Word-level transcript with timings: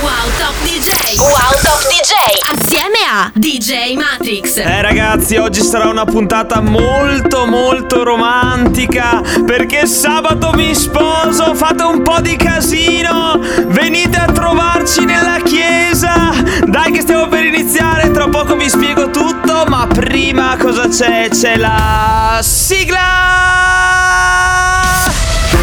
Wow 0.00 0.28
Top 0.38 0.54
DJ 0.62 1.18
Wow 1.18 1.52
Top 1.62 1.80
DJ 1.88 2.12
Assieme 2.52 2.98
a 3.10 3.30
DJ 3.32 3.94
Matrix. 3.94 4.58
Eh 4.58 4.82
ragazzi, 4.82 5.36
oggi 5.36 5.62
sarà 5.62 5.88
una 5.88 6.04
puntata 6.04 6.60
molto 6.60 7.46
molto 7.46 8.02
romantica 8.02 9.22
Perché 9.46 9.86
sabato 9.86 10.52
mi 10.52 10.74
sposo, 10.74 11.54
fate 11.54 11.82
un 11.84 12.02
po' 12.02 12.20
di 12.20 12.36
casino. 12.36 13.40
Venite 13.68 14.18
a 14.18 14.26
trovarci 14.26 15.04
nella 15.04 15.38
chiesa. 15.42 16.32
Dai 16.66 16.92
che 16.92 17.00
stiamo 17.00 17.28
per 17.28 17.44
iniziare, 17.44 18.10
tra 18.10 18.28
poco 18.28 18.54
vi 18.54 18.68
spiego 18.68 19.08
tutto 19.10 19.64
Ma 19.68 19.86
prima 19.86 20.56
cosa 20.58 20.88
c'è? 20.88 21.28
C'è 21.30 21.56
la 21.56 22.40
sigla! 22.42 23.04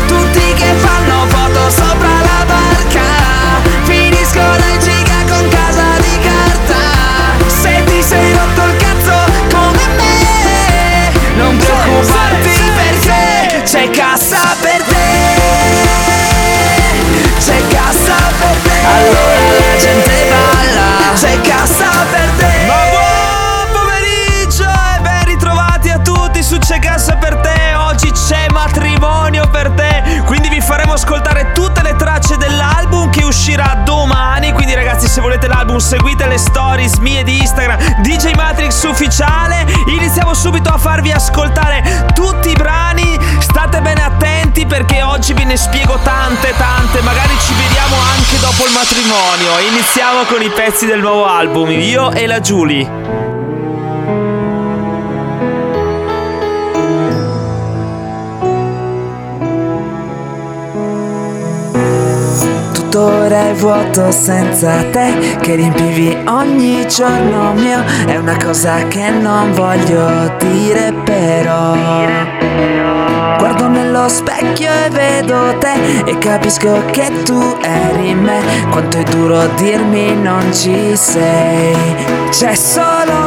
Tutti 0.08 0.54
che 0.56 0.74
fanno 0.78 1.28
foto 1.28 1.70
sopra 1.70 2.08
la 2.08 2.46
barca 2.46 3.23
In 4.36 4.80
giga 4.80 5.24
con 5.30 5.48
casa 5.48 5.84
di 6.00 6.18
carta. 6.18 6.80
Se 7.46 7.84
ti 7.86 8.02
sei 8.02 8.34
rotto 8.34 8.66
il 8.66 8.76
cazzo 8.78 9.14
come 9.52 9.88
me 9.96 11.12
Non 11.36 11.56
preoccuparti 11.56 12.50
perché 12.76 13.62
c'è 13.64 13.90
cassa 13.92 14.56
per 14.60 14.82
te. 14.82 15.02
C'è 17.38 17.62
cassa 17.68 18.16
per 18.40 18.56
te. 18.64 18.72
Allora 18.86 19.36
la 19.60 19.78
gente 19.80 20.13
volete 35.44 35.48
l'album 35.48 35.78
seguite 35.78 36.28
le 36.28 36.38
stories 36.38 36.98
mie 36.98 37.24
di 37.24 37.40
Instagram. 37.40 38.02
DJ 38.02 38.34
Matrix 38.36 38.84
ufficiale. 38.84 39.66
Iniziamo 39.88 40.34
subito 40.34 40.70
a 40.70 40.78
farvi 40.78 41.12
ascoltare 41.12 42.06
tutti 42.14 42.50
i 42.50 42.54
brani. 42.54 43.18
State 43.40 43.82
bene 43.82 44.04
attenti 44.04 44.66
perché 44.66 45.02
oggi 45.02 45.34
ve 45.34 45.44
ne 45.44 45.58
spiego 45.58 46.00
tante 46.04 46.54
tante. 46.58 47.02
Magari 47.02 47.36
ci 47.46 47.54
vediamo 47.54 47.96
anche 48.16 48.40
dopo 48.40 48.66
il 48.66 48.74
matrimonio. 48.74 49.60
Iniziamo 49.68 50.24
con 50.24 50.42
i 50.42 50.50
pezzi 50.50 50.86
del 50.86 51.00
nuovo 51.00 51.26
album 51.26 51.72
Io 51.72 52.12
e 52.12 52.28
la 52.28 52.40
Julie 52.40 53.23
ora 63.04 63.50
è 63.50 63.54
vuoto 63.54 64.12
senza 64.12 64.84
te 64.92 65.38
Che 65.40 65.56
riempivi 65.56 66.18
ogni 66.28 66.88
giorno 66.88 67.54
mio. 67.54 67.84
È 68.06 68.18
una 68.18 68.38
cosa 68.38 68.88
che 68.88 69.10
non 69.10 69.52
voglio 69.54 70.36
dire 70.40 70.94
però. 71.04 71.76
Guardo 73.38 73.68
nello 73.68 74.08
specchio 74.08 74.70
e 74.86 74.90
vedo 74.90 75.58
te 75.60 76.04
E 76.06 76.18
capisco 76.18 76.82
che 76.92 77.12
tu 77.24 77.58
eri 77.62 78.14
me. 78.14 78.42
Quanto 78.70 78.98
è 78.98 79.04
duro 79.04 79.48
dirmi 79.56 80.16
non 80.16 80.54
ci 80.54 80.96
sei. 80.96 81.76
C'è 82.30 82.56
solo 82.56 83.23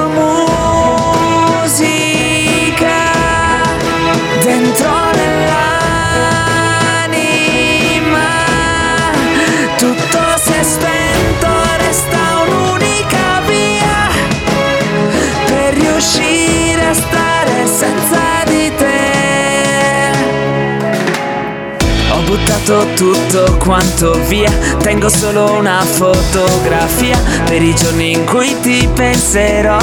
buttato 22.66 22.86
tutto 22.94 23.56
quanto 23.58 24.12
via, 24.26 24.50
tengo 24.78 25.08
solo 25.08 25.52
una 25.52 25.80
fotografia 25.82 27.16
per 27.44 27.62
i 27.62 27.72
giorni 27.74 28.12
in 28.12 28.24
cui 28.24 28.58
ti 28.60 28.88
penserò. 28.92 29.78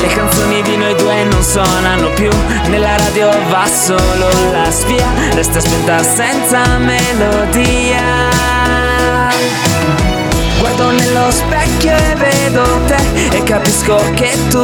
Le 0.00 0.08
canzoni 0.08 0.62
di 0.62 0.76
noi 0.76 0.94
due 0.94 1.24
non 1.24 1.42
suonano 1.42 2.08
più, 2.14 2.30
nella 2.68 2.96
radio 2.96 3.28
va 3.50 3.66
solo 3.66 4.28
la 4.52 4.70
spia, 4.70 5.06
resta 5.34 5.60
spenta 5.60 6.02
senza 6.02 6.78
melodia. 6.78 8.53
Guardo 10.64 10.92
nello 10.92 11.30
specchio 11.30 11.94
e 11.94 12.14
vedo 12.14 12.64
te 12.86 13.36
E 13.36 13.42
capisco 13.42 13.96
che 14.14 14.34
tu 14.48 14.62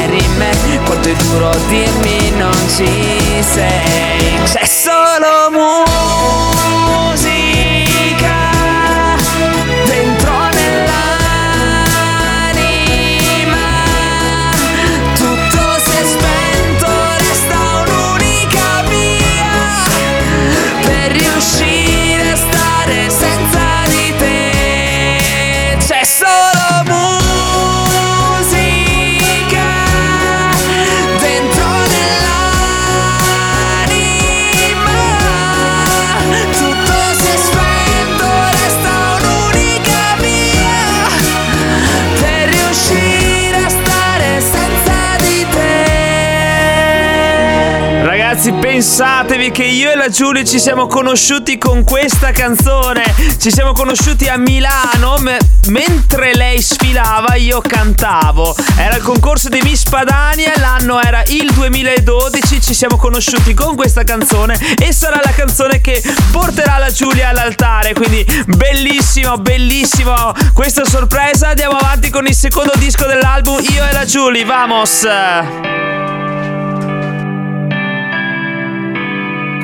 eri 0.00 0.26
me. 0.38 0.50
Quanto 0.86 1.10
è 1.10 1.12
duro 1.12 1.50
dirmi 1.68 2.30
non 2.38 2.56
ci 2.74 2.88
sei. 3.42 4.40
C'è 4.44 4.64
solo 4.64 5.50
musica 5.50 6.71
Ragazzi 48.92 49.02
pensatevi 49.02 49.50
che 49.52 49.64
io 49.64 49.90
e 49.90 49.96
la 49.96 50.10
Giulia 50.10 50.44
ci 50.44 50.60
siamo 50.60 50.86
conosciuti 50.86 51.56
con 51.56 51.82
questa 51.82 52.30
canzone. 52.30 53.02
Ci 53.40 53.50
siamo 53.50 53.72
conosciuti 53.72 54.28
a 54.28 54.36
Milano 54.36 55.16
me- 55.18 55.38
Mentre 55.68 56.34
lei 56.34 56.60
sfilava 56.60 57.34
io 57.36 57.62
cantavo. 57.62 58.54
Era 58.76 58.96
il 58.96 59.02
concorso 59.02 59.48
di 59.48 59.60
Miss 59.62 59.84
Padania 59.84 60.52
L'anno 60.56 61.00
era 61.00 61.22
il 61.28 61.50
2012 61.54 62.60
Ci 62.60 62.74
siamo 62.74 62.96
conosciuti 62.96 63.54
con 63.54 63.76
questa 63.76 64.04
canzone 64.04 64.58
E 64.76 64.92
sarà 64.92 65.20
la 65.24 65.32
canzone 65.32 65.80
che 65.80 66.02
porterà 66.30 66.76
la 66.76 66.90
Giulia 66.90 67.30
all'altare. 67.30 67.94
Quindi 67.94 68.24
bellissimo, 68.46 69.38
bellissimo. 69.38 70.32
Questa 70.52 70.84
sorpresa 70.84 71.48
Andiamo 71.48 71.78
avanti 71.78 72.10
con 72.10 72.26
il 72.26 72.34
secondo 72.34 72.72
disco 72.76 73.06
dell'album 73.06 73.58
Io 73.70 73.86
e 73.86 73.92
la 73.92 74.04
Giulia, 74.04 74.44
vamos! 74.44 75.91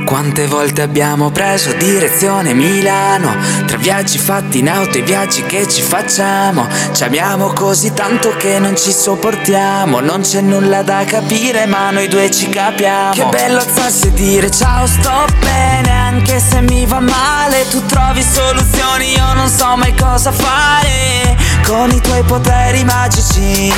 Quante 0.08 0.46
volte 0.46 0.80
abbiamo 0.80 1.30
preso 1.30 1.74
direzione 1.74 2.54
Milano? 2.54 3.36
Tra 3.66 3.76
viaggi 3.76 4.16
fatti 4.16 4.60
in 4.60 4.70
auto 4.70 4.96
e 4.96 5.02
viaggi 5.02 5.42
che 5.42 5.68
ci 5.68 5.82
facciamo. 5.82 6.66
Ci 6.92 7.04
amiamo 7.04 7.52
così 7.52 7.92
tanto 7.92 8.34
che 8.38 8.58
non 8.58 8.74
ci 8.74 8.90
sopportiamo. 8.90 10.00
Non 10.00 10.22
c'è 10.22 10.40
nulla 10.40 10.80
da 10.80 11.04
capire 11.04 11.66
ma 11.66 11.90
noi 11.90 12.08
due 12.08 12.30
ci 12.30 12.48
capiamo. 12.48 13.12
Che 13.12 13.26
bello 13.26 13.58
alzarsi 13.58 14.10
dire 14.12 14.50
ciao 14.50 14.86
sto 14.86 15.26
bene 15.40 15.90
Anche 15.90 16.40
se 16.40 16.62
mi 16.62 16.86
va 16.86 17.00
male. 17.00 17.68
Tu 17.68 17.84
trovi 17.84 18.22
soluzioni 18.22 19.12
Io 19.12 19.34
non 19.34 19.48
so 19.48 19.76
mai 19.76 19.94
cosa 19.94 20.32
fare 20.32 21.36
Con 21.66 21.90
i 21.90 22.00
tuoi 22.00 22.22
poteri 22.22 22.82
magici 22.82 23.70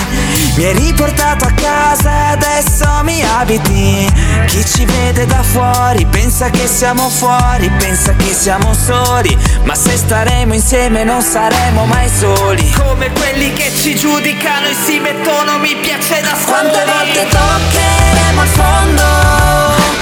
Mi 0.56 0.64
hai 0.64 0.72
riportato 0.74 1.44
a 1.44 1.52
casa 1.52 2.10
e 2.10 2.32
adesso 2.32 2.86
mi 3.04 3.22
abiti. 3.22 4.12
Chi 4.46 4.64
ci 4.64 4.84
vede 4.84 5.24
da 5.26 5.42
fuori 5.42 6.04
pensa 6.06 6.50
che 6.50 6.66
siamo 6.66 7.08
fuori 7.08 7.70
Pensa 7.78 8.14
che 8.14 8.32
siamo 8.32 8.74
soli. 8.74 9.36
Ma 9.64 9.74
se 9.74 9.96
staremo 9.96 10.54
insieme 10.54 11.04
non 11.04 11.22
saremo 11.22 11.86
mai 11.86 12.08
soli. 12.08 12.70
Come 12.72 13.10
quelli 13.12 13.52
che 13.52 13.72
ci 13.74 13.94
giudicano 13.94 14.66
e 14.66 14.74
si 14.74 14.98
mettono 14.98 15.58
mi 15.58 15.76
piace 15.76 16.20
da 16.20 16.34
soli. 16.34 16.44
Quante 16.50 16.84
volte 16.84 17.26
toccheremo 17.28 18.42
il 18.42 18.48
fondo 18.48 19.99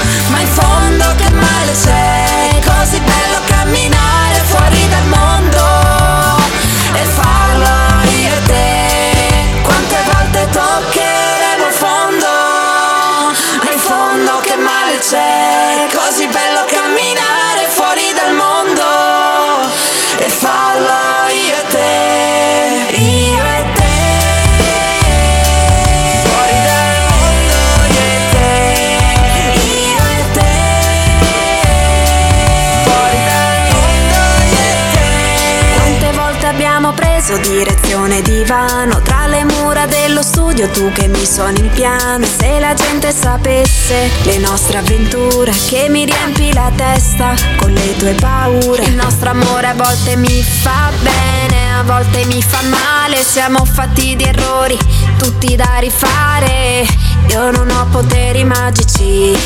sapesse 43.69 44.11
le 44.25 44.38
nostre 44.38 44.79
avventure 44.79 45.53
Che 45.69 45.88
mi 45.88 46.05
riempi 46.05 46.53
la 46.53 46.70
testa 46.75 47.35
con 47.56 47.73
le 47.73 47.97
tue 47.97 48.15
paure. 48.15 48.82
Il 48.85 48.94
nostro 48.94 49.31
amore 49.31 49.69
a 49.69 49.75
volte 49.75 50.17
mi 50.17 50.43
fa 50.43 50.91
bene 51.00 51.75
A 51.79 51.82
volte 51.82 52.25
mi 52.26 52.43
fa 52.43 52.61
male. 52.62 53.23
Siamo 53.23 53.65
fatti 53.65 54.17
di 54.17 54.25
errori 54.25 54.79
tutti 55.19 55.55
da 55.56 55.79
rifare. 55.79 56.87
Io 57.31 57.50
non 57.50 57.69
ho 57.70 57.87
poteri 57.91 58.44
magici 58.44 59.37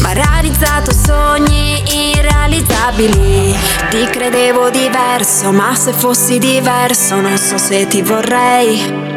Ma 0.00 0.12
realizzato 0.12 0.92
sogni 0.92 1.82
irrealizzabili. 2.14 3.56
Ti 3.90 4.08
credevo 4.10 4.70
diverso 4.70 5.52
ma 5.52 5.74
se 5.74 5.92
fossi 5.92 6.38
diverso 6.38 7.20
non 7.20 7.36
so 7.38 7.58
se 7.58 7.86
ti 7.86 8.02
vorrei 8.02 9.11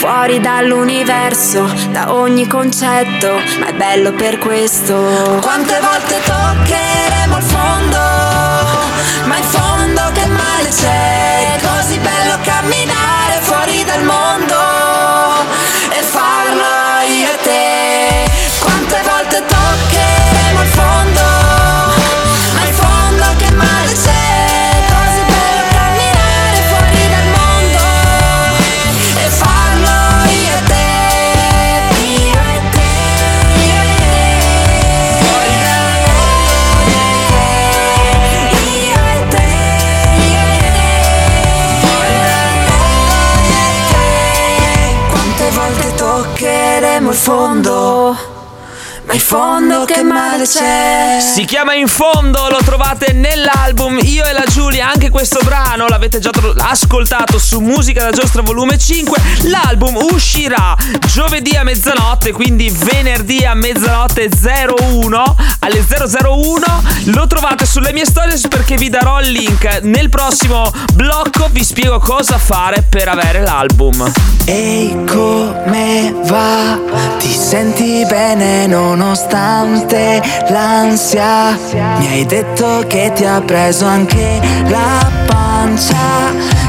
fuori 0.00 0.40
dall'universo, 0.40 1.70
da 1.90 2.14
ogni 2.14 2.46
concetto, 2.46 3.34
ma 3.58 3.66
è 3.66 3.74
bello 3.74 4.12
per 4.12 4.38
questo. 4.38 4.94
Quante 5.42 5.78
volte 5.78 6.18
toccheremo 6.24 7.36
il 7.36 7.42
fondo, 7.42 7.98
ma 9.26 9.36
in 9.36 9.44
fondo 9.44 10.00
che 10.14 10.24
male 10.24 10.70
c'è, 10.70 11.56
è 11.56 11.60
così 11.60 11.98
bello 11.98 12.38
camminare 12.42 13.40
fuori 13.42 13.84
dal 13.84 14.02
mondo 14.04 14.79
chiama 51.50 51.74
In 51.74 51.88
fondo, 51.88 52.48
lo 52.48 52.60
trovate 52.64 53.12
nell'album 53.12 53.98
Io 54.02 54.24
e 54.24 54.32
la 54.32 54.44
Giulia, 54.46 54.88
anche 54.88 55.10
questo 55.10 55.40
brano 55.42 55.88
l'avete 55.88 56.20
già 56.20 56.30
tro- 56.30 56.54
ascoltato 56.56 57.40
su 57.40 57.58
Musica 57.58 58.04
da 58.04 58.12
Giostra 58.12 58.40
volume 58.42 58.78
5. 58.78 59.20
L'album 59.48 59.96
uscirà 60.12 60.76
giovedì 61.08 61.56
a 61.56 61.64
mezzanotte, 61.64 62.30
quindi 62.30 62.70
venerdì 62.70 63.44
a 63.44 63.54
mezzanotte 63.54 64.28
01 64.30 65.36
alle 65.58 65.84
001. 65.84 66.82
Lo 67.06 67.26
trovate 67.26 67.66
sulle 67.66 67.92
mie 67.92 68.04
stories 68.04 68.46
perché 68.46 68.76
vi 68.76 68.88
darò 68.88 69.20
il 69.20 69.32
link. 69.32 69.80
Nel 69.82 70.08
prossimo 70.08 70.72
blocco 70.92 71.48
vi 71.50 71.64
spiego 71.64 71.98
cosa 71.98 72.38
fare 72.38 72.86
per 72.88 73.08
avere 73.08 73.40
l'album. 73.40 74.08
Ehi 74.44 75.04
come 75.04 76.14
va? 76.26 76.78
Ti 77.18 77.32
senti 77.32 78.06
bene 78.08 78.68
nonostante 78.68 80.22
l'ansia? 80.48 81.39
Mi 81.40 82.06
hai 82.06 82.26
detto 82.26 82.84
che 82.86 83.12
ti 83.14 83.24
ha 83.24 83.40
preso 83.40 83.86
anche 83.86 84.40
la 84.66 85.10
pancia 85.26 85.96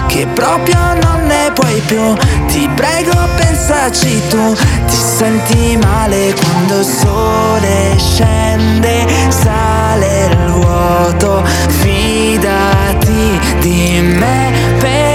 Che 0.08 0.26
proprio 0.28 0.78
non 1.02 1.26
ne 1.26 1.52
puoi 1.54 1.82
più. 1.86 2.16
Ti 2.48 2.70
prego 2.74 3.12
pensaci 3.36 4.22
tu. 4.30 4.54
Ti 4.54 4.96
senti 4.96 5.78
male 5.78 6.34
quando 6.34 6.80
il 6.80 6.86
sole 6.86 7.96
scende 7.98 9.06
Sale 9.28 10.30
il 10.32 10.52
vuoto. 10.52 11.44
Fidati 11.82 13.40
di 13.60 14.00
me 14.00 14.52
perché 14.80 15.11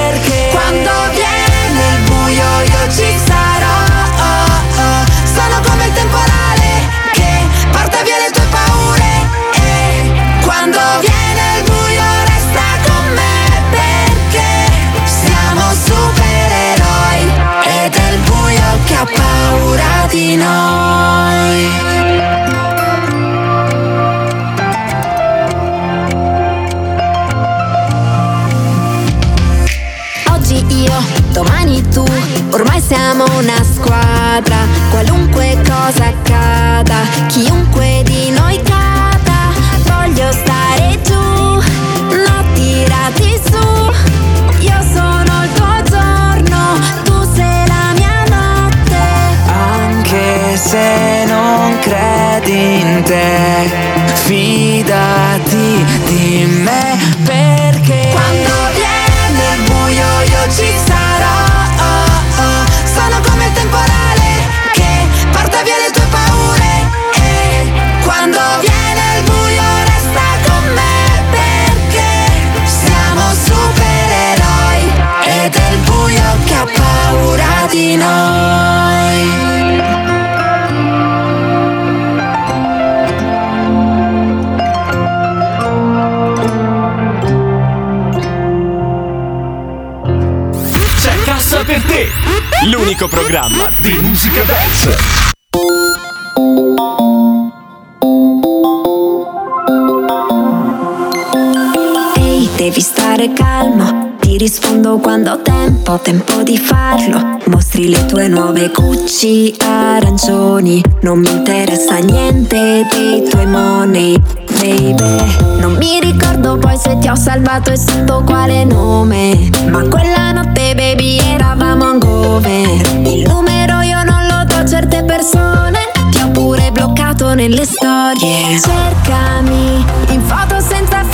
Gucci 109.16 109.54
arancioni. 109.64 110.82
Non 111.00 111.20
mi 111.20 111.30
interessa 111.30 111.96
niente 111.96 112.86
dei 112.90 113.26
tuoi 113.26 113.46
money, 113.46 114.20
baby. 114.60 115.58
Non 115.58 115.74
mi 115.78 115.98
ricordo 116.00 116.58
poi 116.58 116.76
se 116.76 116.98
ti 116.98 117.08
ho 117.08 117.14
salvato 117.14 117.70
e 117.70 117.78
sotto 117.78 118.22
quale 118.26 118.66
nome. 118.66 119.48
Ma 119.70 119.80
quella 119.88 120.32
notte, 120.32 120.74
baby, 120.74 121.16
eravamo 121.16 121.84
hangover. 121.84 122.68
Il 123.06 123.26
numero 123.26 123.80
io 123.80 124.02
non 124.02 124.26
lo 124.26 124.44
do 124.44 124.54
a 124.54 124.66
certe 124.66 125.02
persone. 125.02 125.78
Ti 126.10 126.20
ho 126.20 126.28
pure 126.32 126.70
bloccato 126.70 127.32
nelle 127.32 127.64
storie. 127.64 128.60
Cercami 128.60 129.82
in 130.10 130.20
foto 130.26 130.60
senza 130.60 131.05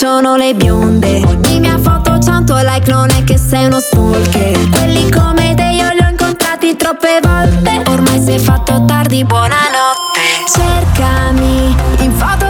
piacciono 0.00 0.36
le 0.36 0.54
bionde. 0.54 1.22
Ogni 1.26 1.60
mia 1.60 1.78
foto 1.78 2.16
tanto 2.16 2.56
like 2.56 2.90
non 2.90 3.10
è 3.10 3.22
che 3.22 3.36
sei 3.36 3.66
uno 3.66 3.78
stalker. 3.80 4.70
Quelli 4.70 5.10
come 5.10 5.54
te 5.54 5.64
io 5.64 5.90
li 5.92 6.02
ho 6.02 6.08
incontrati 6.08 6.74
troppe 6.74 7.20
volte. 7.22 7.82
Ormai 7.86 8.22
si 8.22 8.30
è 8.32 8.38
fatto 8.38 8.82
tardi, 8.86 9.22
buonanotte. 9.24 10.20
Cercami 10.50 11.76
in 11.98 12.12
foto 12.12 12.49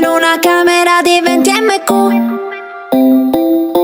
in 0.00 0.06
una 0.06 0.38
camera 0.38 1.02
di 1.02 1.20
20 1.20 1.50
MQ 1.50 1.90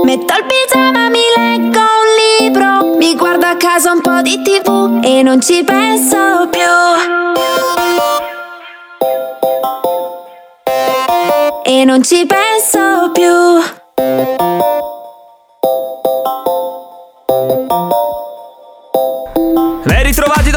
Metto 0.04 0.34
il 0.34 0.46
pigiama, 0.46 1.10
mi 1.10 1.20
leggo 1.36 1.78
un 1.78 2.08
libro 2.40 2.96
Mi 2.96 3.14
guardo 3.14 3.44
a 3.44 3.56
casa 3.56 3.92
un 3.92 4.00
po' 4.00 4.22
di 4.22 4.40
tv 4.42 5.00
E 5.04 5.22
non 5.22 5.40
ci 5.42 5.62
penso 5.64 6.48
più. 6.50 6.60
E 11.64 11.84
non 11.84 12.02
ci 12.02 12.24
penso 12.26 13.10
più 13.12 13.85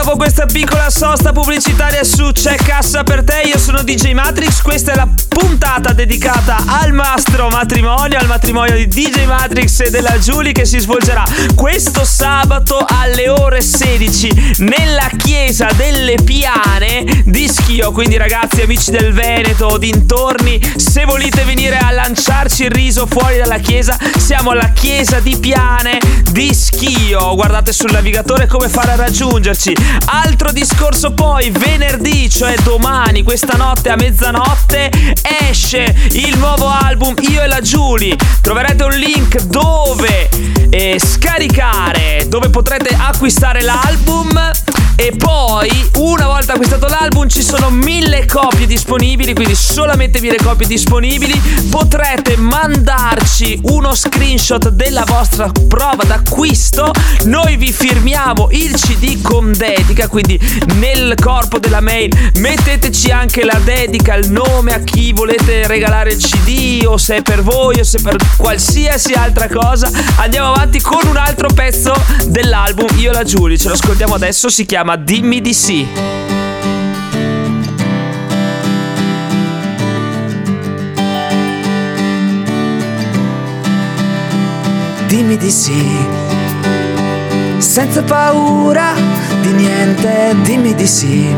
dopo 0.10 0.24
questa 0.24 0.48
piccola 0.48 0.90
sosta 0.90 1.32
pubblicitaria 1.32 2.04
su 2.04 2.32
C'è 2.32 2.56
Cassa 2.56 3.04
per 3.04 3.24
te, 3.24 3.44
io 3.46 3.60
sono 3.60 3.84
DJ 3.84 4.14
Matrix, 4.14 4.62
questa 4.62 4.94
è 4.94 4.96
la 4.96 5.08
puntata 5.28 5.94
dedicata 5.94 6.64
al 6.66 6.94
mastro 6.94 7.48
matrimonio, 7.50 8.18
al 8.18 8.26
matrimonio 8.26 8.76
di 8.76 8.88
DJ 8.88 9.26
Matrix 9.26 9.82
e 9.82 9.90
della 9.92 10.18
Giulia 10.18 10.52
che 10.52 10.66
si 10.66 10.80
svolgerà 10.80 11.24
questo 11.54 12.04
sabato 12.06 12.84
alle 12.88 13.30
ore 13.30 13.62
16 13.62 14.56
nella 14.60 15.10
chiesa 15.16 15.70
delle 15.76 16.16
Piane 16.24 17.24
di 17.26 17.48
Schio, 17.48 17.92
quindi 17.92 18.18
ragazzi 18.18 18.62
amici 18.62 18.90
del 18.90 19.14
Veneto, 19.14 19.78
dintorni, 19.78 20.60
se 20.76 21.06
volete 21.06 21.44
venire 21.44 21.78
a 21.78 21.92
lanciarci 21.92 22.64
il 22.64 22.72
riso 22.72 23.06
fuori 23.06 23.38
dalla 23.38 23.60
chiesa, 23.60 23.98
siamo 24.18 24.52
alla 24.52 24.70
chiesa 24.70 25.20
di 25.20 25.38
Piane 25.38 26.00
di 26.32 26.54
Schio, 26.54 27.36
guardate 27.36 27.72
sul 27.72 27.92
navigatore 27.92 28.48
come 28.48 28.70
fare 28.70 28.92
a 28.92 28.96
raggiungerci. 28.96 29.99
Altro 30.06 30.52
discorso 30.52 31.12
poi, 31.12 31.50
venerdì, 31.52 32.30
cioè 32.30 32.56
domani, 32.64 33.24
questa 33.24 33.58
notte 33.58 33.90
a 33.90 33.96
mezzanotte, 33.96 34.90
esce 35.50 35.96
il 36.12 36.38
nuovo 36.38 36.68
album 36.68 37.14
Io 37.30 37.42
e 37.42 37.48
la 37.48 37.62
Giulia. 37.62 38.16
Troverete 38.42 38.84
un 38.84 38.94
link 38.94 39.42
dove 39.44 40.30
eh, 40.70 41.00
scaricare, 41.00 42.26
dove 42.28 42.50
potrete 42.50 42.96
acquistare 42.98 43.62
l'album. 43.62 44.52
E 44.96 45.14
poi, 45.18 45.70
una 45.96 46.26
volta 46.26 46.54
acquistato 46.54 46.88
l'album, 46.88 47.30
ci 47.30 47.42
sono 47.42 47.70
mille 47.70 48.26
copie 48.26 48.68
disponibili, 48.68 49.34
quindi 49.34 49.56
solamente 49.56 50.20
mille 50.20 50.36
copie 50.44 50.68
disponibili. 50.68 51.40
Potrete 51.70 52.36
mandarci 52.36 53.62
uno 53.64 53.96
screenshot 53.96 54.68
della 54.68 55.06
vostra 55.06 55.50
prova 55.70 56.04
d'acquisto. 56.04 56.92
Noi 57.24 57.56
vi 57.56 57.72
firmiamo 57.72 58.50
il 58.52 58.74
CD 58.74 59.22
con 59.22 59.54
dedica, 59.56 59.89
quindi 60.08 60.40
nel 60.76 61.16
corpo 61.22 61.60
della 61.60 61.80
mail 61.80 62.32
metteteci 62.36 63.12
anche 63.12 63.44
la 63.44 63.60
dedica, 63.64 64.16
il 64.16 64.32
nome 64.32 64.74
a 64.74 64.80
chi 64.80 65.14
volete 65.14 65.68
regalare 65.68 66.12
il 66.12 66.18
CD 66.18 66.86
o 66.86 66.98
se 66.98 67.18
è 67.18 67.22
per 67.22 67.42
voi 67.42 67.80
o 67.80 67.84
se 67.84 68.00
per 68.02 68.16
qualsiasi 68.38 69.14
altra 69.14 69.48
cosa. 69.48 69.90
Andiamo 70.18 70.52
avanti 70.52 70.80
con 70.80 71.06
un 71.08 71.18
altro 71.18 71.50
pezzo 71.54 71.94
dell'album 72.28 72.88
Io 72.98 73.12
e 73.12 73.14
la 73.14 73.24
Giulia, 73.24 73.58
ce 73.58 73.68
lo 73.68 73.74
ascoltiamo 73.74 74.14
adesso, 74.14 74.50
si 74.50 74.66
chiama 74.66 74.96
Dimmi 74.96 75.42
di 75.42 75.54
sì. 75.54 75.88
Dimmi 85.08 85.38
di 85.38 85.50
sì, 85.50 86.06
senza 87.58 88.04
paura 88.04 89.19
di 89.50 89.54
niente, 89.54 90.36
dimmi 90.44 90.76
di 90.76 90.86
sì. 90.86 91.36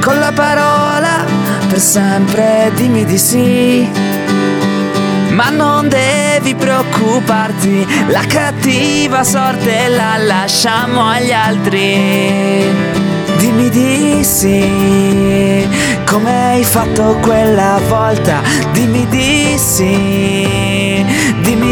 Con 0.00 0.18
la 0.18 0.32
parola 0.32 1.24
per 1.68 1.80
sempre, 1.80 2.70
dimmi 2.74 3.04
di 3.04 3.18
sì. 3.18 3.88
Ma 5.30 5.50
non 5.50 5.88
devi 5.88 6.54
preoccuparti, 6.54 7.86
la 8.08 8.22
cattiva 8.26 9.24
sorte 9.24 9.88
la 9.88 10.16
lasciamo 10.18 11.06
agli 11.08 11.32
altri. 11.32 12.64
Dimmi 13.38 13.68
di 13.68 14.24
sì, 14.24 15.68
come 16.04 16.52
hai 16.52 16.64
fatto 16.64 17.18
quella 17.20 17.78
volta. 17.88 18.40
Dimmi 18.72 19.06
di 19.08 19.58
sì, 19.58 21.04
dimmi 21.42 21.65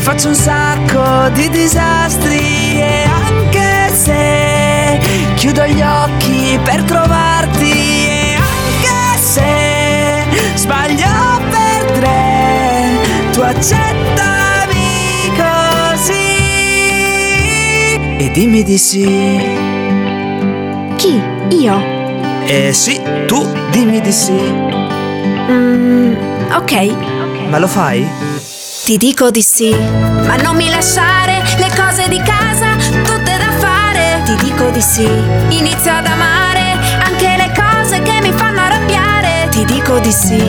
faccio 0.00 0.28
un 0.28 0.34
sacco 0.34 1.28
di 1.30 1.48
disastri, 1.50 2.80
e 2.80 3.04
anche 3.04 3.94
se 3.94 4.98
chiudo 5.34 5.66
gli 5.66 5.82
occhi 5.82 6.58
per 6.64 6.82
trovarti, 6.82 7.70
e 7.70 8.34
anche 8.34 9.18
se 9.18 10.24
sbaglio 10.54 11.40
per 11.50 11.84
tre, 11.92 12.98
tu 13.32 13.40
accettami 13.40 15.30
così 15.36 16.38
e 18.16 18.30
dimmi 18.32 18.62
di 18.62 18.78
sì. 18.78 19.48
Chi? 20.96 21.22
Io? 21.50 21.98
Eh 22.46 22.72
sì, 22.72 23.00
tu 23.26 23.46
dimmi 23.70 24.00
di 24.00 24.12
sì. 24.12 24.32
Mm, 24.32 26.14
ok, 26.52 27.48
Ma 27.48 27.58
lo 27.58 27.66
fai? 27.66 28.06
Ti 28.90 28.96
dico 28.96 29.30
di 29.30 29.40
sì. 29.40 29.70
Ma 29.70 30.34
non 30.34 30.56
mi 30.56 30.68
lasciare 30.68 31.44
le 31.58 31.70
cose 31.76 32.08
di 32.08 32.20
casa, 32.22 32.74
tutte 33.04 33.38
da 33.38 33.52
fare. 33.56 34.20
Ti 34.24 34.34
dico 34.44 34.68
di 34.70 34.80
sì. 34.80 35.08
Inizio 35.50 35.92
ad 35.92 36.06
amare 36.06 36.76
anche 37.04 37.36
le 37.36 37.52
cose 37.54 38.02
che 38.02 38.18
mi 38.20 38.32
fanno 38.32 38.58
arrabbiare. 38.58 39.46
Ti 39.50 39.64
dico 39.64 40.00
di 40.00 40.10
sì. 40.10 40.42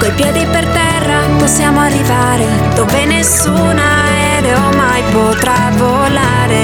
Coi 0.00 0.10
piedi 0.16 0.44
per 0.46 0.66
terra 0.66 1.20
possiamo 1.38 1.78
arrivare 1.78 2.44
dove 2.74 3.04
nessun 3.04 3.78
aereo 3.78 4.70
mai 4.74 5.02
potrà 5.12 5.70
volare. 5.76 6.58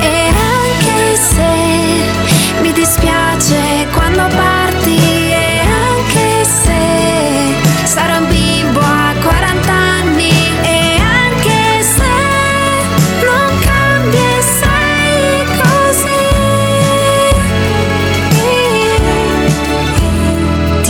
E 0.00 0.32
anche 0.32 1.16
se 1.16 2.62
mi 2.62 2.72
dispiace 2.72 3.86
quando 3.92 4.26
parti, 4.34 4.55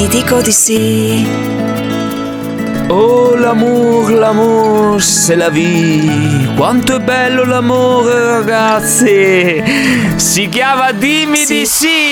ti 0.09 0.19
dico 0.19 0.41
di 0.41 0.53
sì. 0.53 1.27
Oh 2.89 3.35
l'amour, 3.35 4.11
l'amour, 4.11 5.03
c'est 5.03 5.37
la 5.37 5.49
vie. 5.51 6.49
Quanto 6.57 6.97
è 6.97 7.01
bello 7.01 7.45
l'amore, 7.45 8.25
ragazzi. 8.37 9.63
Si 10.17 10.49
chiama 10.49 10.93
Dimmi 10.93 11.39
Sì. 11.39 11.55
di 11.59 11.67
sì. 11.67 12.06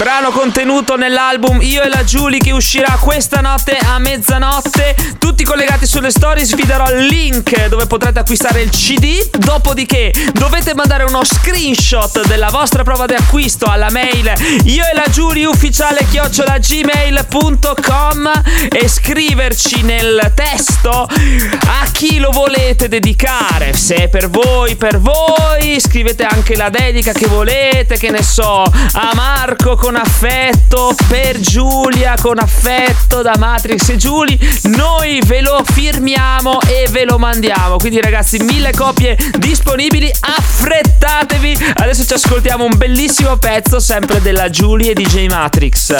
Brano 0.00 0.30
contenuto 0.30 0.96
nell'album 0.96 1.60
Io 1.60 1.82
e 1.82 1.90
la 1.90 2.04
Giulia 2.04 2.38
che 2.38 2.52
uscirà 2.52 2.96
questa 2.98 3.42
notte 3.42 3.76
a 3.76 3.98
mezzanotte. 3.98 4.96
Tutti 5.18 5.44
collegati 5.44 5.84
sulle 5.84 6.10
stories, 6.10 6.54
vi 6.54 6.64
darò 6.64 6.90
il 6.90 7.04
link 7.04 7.66
dove 7.66 7.84
potrete 7.84 8.20
acquistare 8.20 8.62
il 8.62 8.70
CD. 8.70 9.28
Dopodiché 9.36 10.10
dovete 10.32 10.74
mandare 10.74 11.04
uno 11.04 11.22
screenshot 11.22 12.26
della 12.26 12.48
vostra 12.48 12.82
prova 12.82 13.04
di 13.04 13.12
acquisto 13.12 13.66
alla 13.66 13.90
mail 13.90 14.32
io 14.64 14.84
e 14.84 14.94
la 14.94 15.04
Giulia 15.10 15.50
ufficiale 15.50 16.06
chiocciolagmail.com 16.10 18.32
e 18.72 18.88
scriverci 18.88 19.82
nel 19.82 20.32
testo 20.34 21.02
a 21.02 21.84
chi 21.92 22.20
lo 22.20 22.30
volete 22.30 22.88
dedicare. 22.88 23.74
Se 23.74 23.96
è 23.96 24.08
per 24.08 24.30
voi, 24.30 24.76
per 24.76 24.98
voi, 24.98 25.78
scrivete 25.78 26.24
anche 26.24 26.56
la 26.56 26.70
dedica 26.70 27.12
che 27.12 27.26
volete, 27.26 27.98
che 27.98 28.10
ne 28.10 28.22
so, 28.22 28.62
a 28.62 29.10
Marco 29.14 29.76
con 29.76 29.88
affetto, 29.96 30.94
per 31.08 31.38
Giulia 31.40 32.14
con 32.20 32.38
affetto 32.38 33.22
da 33.22 33.34
Matrix 33.38 33.88
e 33.90 33.96
Giulia. 33.96 34.36
Noi 34.64 35.20
ve 35.24 35.40
lo 35.40 35.62
firmiamo 35.64 36.60
e 36.62 36.88
ve 36.90 37.04
lo 37.04 37.18
mandiamo. 37.18 37.76
Quindi 37.76 38.00
ragazzi, 38.00 38.38
mille 38.42 38.72
copie 38.72 39.16
disponibili, 39.38 40.10
affrettatevi. 40.20 41.72
Adesso 41.74 42.04
ci 42.04 42.14
ascoltiamo 42.14 42.64
un 42.64 42.76
bellissimo 42.76 43.36
pezzo 43.36 43.78
sempre 43.80 44.20
della 44.20 44.48
Julie 44.48 44.90
e 44.90 44.94
DJ 44.94 45.26
Matrix. 45.28 45.94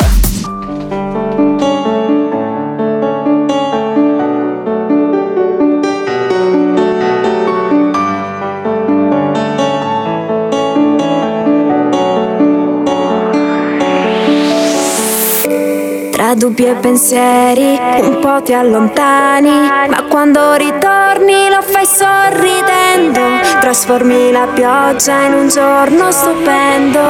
Tra 16.30 16.38
dubbi 16.38 16.64
e 16.64 16.74
pensieri 16.76 17.76
un 18.02 18.20
po' 18.20 18.40
ti 18.40 18.52
allontani, 18.54 19.50
ma 19.88 20.04
quando 20.08 20.52
ritorni 20.52 21.48
lo 21.48 21.60
fai 21.60 21.84
sorridendo. 21.84 23.20
Trasformi 23.58 24.30
la 24.30 24.46
pioggia 24.54 25.22
in 25.22 25.32
un 25.32 25.48
giorno 25.48 26.12
stupendo. 26.12 27.00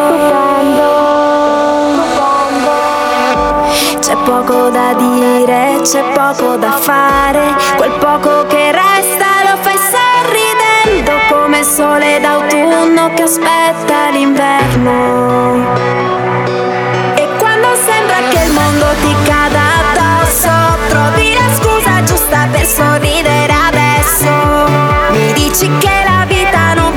C'è 3.99 4.17
poco 4.25 4.71
da 4.71 4.95
dire, 4.95 5.81
c'è 5.83 6.03
poco 6.15 6.57
da 6.57 6.71
fare, 6.71 7.43
quel 7.77 7.93
poco 7.99 8.47
che 8.47 8.73
resta 8.73 9.51
lo 9.51 9.59
fai 9.61 9.77
sorridendo 9.77 11.13
come 11.31 11.59
il 11.59 11.67
sole 11.67 12.21
d'autunno 12.21 13.13
che 13.13 13.23
aspetta 13.25 14.09
l'inverno. 14.13 16.00
Sorridere 22.81 23.53
adesso. 23.53 24.31
Mi 25.13 25.33
dici 25.35 25.71
che 25.79 26.03
la 26.07 26.25
vita 26.27 26.73
non 26.73 26.90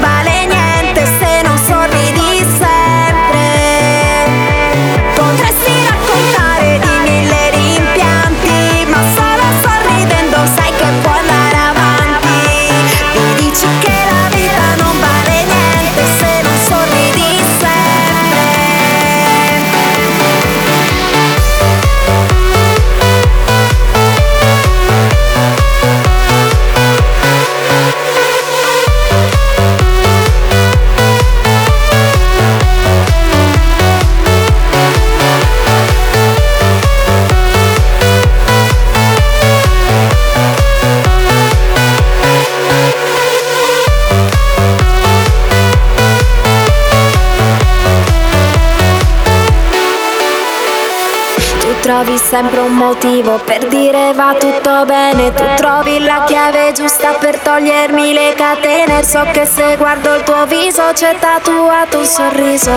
trovi 52.14 52.18
sempre 52.18 52.60
un 52.60 52.74
motivo 52.74 53.40
per 53.44 53.68
dire 53.68 54.14
va 54.14 54.36
tutto 54.38 54.86
bene. 54.86 55.34
Tu 55.34 55.44
trovi 55.56 56.00
la 56.00 56.24
chiave 56.26 56.72
giusta 56.74 57.14
per 57.14 57.40
togliermi 57.40 58.14
le 58.14 58.34
catene. 58.36 59.04
So 59.04 59.26
che 59.32 59.46
se 59.46 59.76
guardo 59.78 60.14
il 60.16 60.24
tuo 60.24 60.46
viso 60.46 60.84
c'è 60.94 61.16
tatuato 61.18 62.00
un 62.00 62.06
sorriso. 62.06 62.72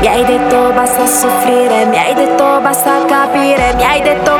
Mi 0.00 0.06
hai 0.06 0.24
detto 0.24 0.70
basta 0.74 1.06
soffrire, 1.06 1.84
mi 1.86 1.98
hai 1.98 2.14
detto 2.14 2.60
basta 2.60 3.04
capire 3.04 3.74
Mi 3.74 3.84
hai 3.84 4.00
detto 4.00 4.37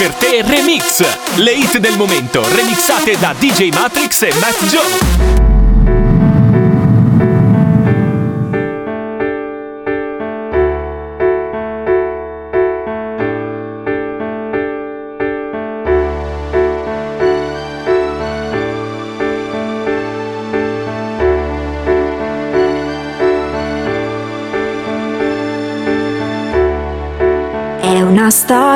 per 0.00 0.14
te 0.14 0.40
Remix! 0.40 1.02
Le 1.36 1.52
hit 1.52 1.76
del 1.76 1.98
momento 1.98 2.40
remixate 2.54 3.18
da 3.18 3.34
DJ 3.38 3.68
Matrix 3.74 4.22
e 4.22 4.32
Matt 4.40 4.64
Joe. 4.64 5.49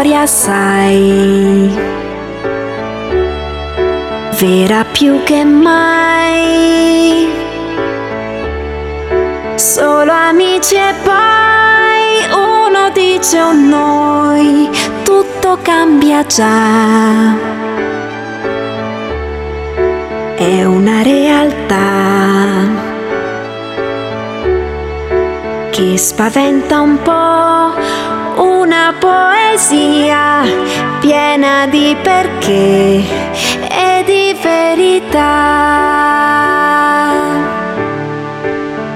Una 0.04 0.26
storia, 0.26 0.26
sai, 0.26 1.70
vera 4.38 4.84
più 4.92 5.22
che 5.24 5.44
mai. 5.44 7.28
Solo 9.54 10.12
amici 10.12 10.74
e 10.74 10.94
poi 11.02 12.26
uno 12.32 12.90
dice 12.92 13.40
un 13.40 13.68
noi, 13.68 14.68
tutto 15.04 15.58
cambia 15.62 16.24
già. 16.26 17.52
È 20.36 20.64
una 20.64 21.02
realtà 21.02 21.72
che 25.70 25.96
spaventa 25.96 26.80
un 26.80 26.98
po', 27.02 27.72
una 28.36 28.94
poesia 28.98 30.42
piena 31.00 31.66
di 31.66 31.96
perché 32.02 33.02
e 33.68 34.02
di 34.04 34.36
verità. 34.42 35.22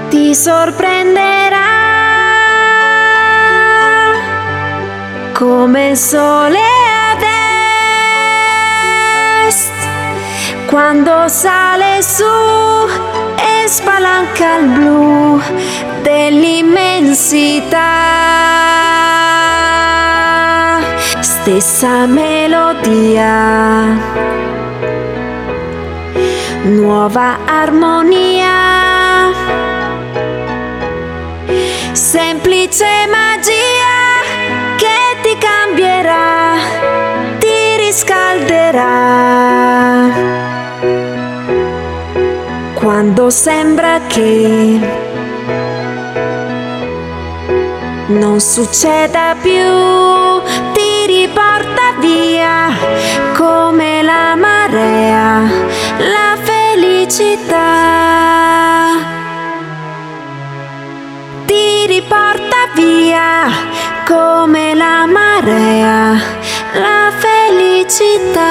Ti 0.09 0.35
sorprenderà 0.35 1.57
come 5.33 5.95
sole 5.95 6.59
ad 7.11 7.21
est 9.47 9.71
quando 10.65 11.27
sale 11.27 12.01
su 12.01 12.23
e 12.23 13.67
spalanca 13.67 14.57
il 14.57 14.65
blu 14.67 15.39
dell'immensità. 16.01 18.88
Stessa 21.59 22.05
melodia, 22.07 23.83
nuova 26.63 27.39
armonia, 27.45 29.33
semplice 31.91 32.85
magia 33.11 34.23
che 34.77 35.19
ti 35.21 35.37
cambierà, 35.37 36.55
ti 37.39 37.75
riscalderà. 37.75 38.87
Quando 42.73 43.29
sembra 43.29 43.99
che 44.07 45.08
non 48.09 48.39
succeda 48.39 49.35
più, 49.39 50.41
ti 50.73 51.05
riporta 51.05 51.93
via 51.99 52.75
come 53.37 54.01
la 54.01 54.35
marea, 54.35 55.41
la 55.97 56.35
felicità. 56.41 57.67
Ti 61.45 61.85
riporta 61.85 62.69
via 62.73 63.47
come 64.07 64.73
la 64.73 65.05
marea, 65.05 66.19
la 66.73 67.11
felicità. 67.15 68.49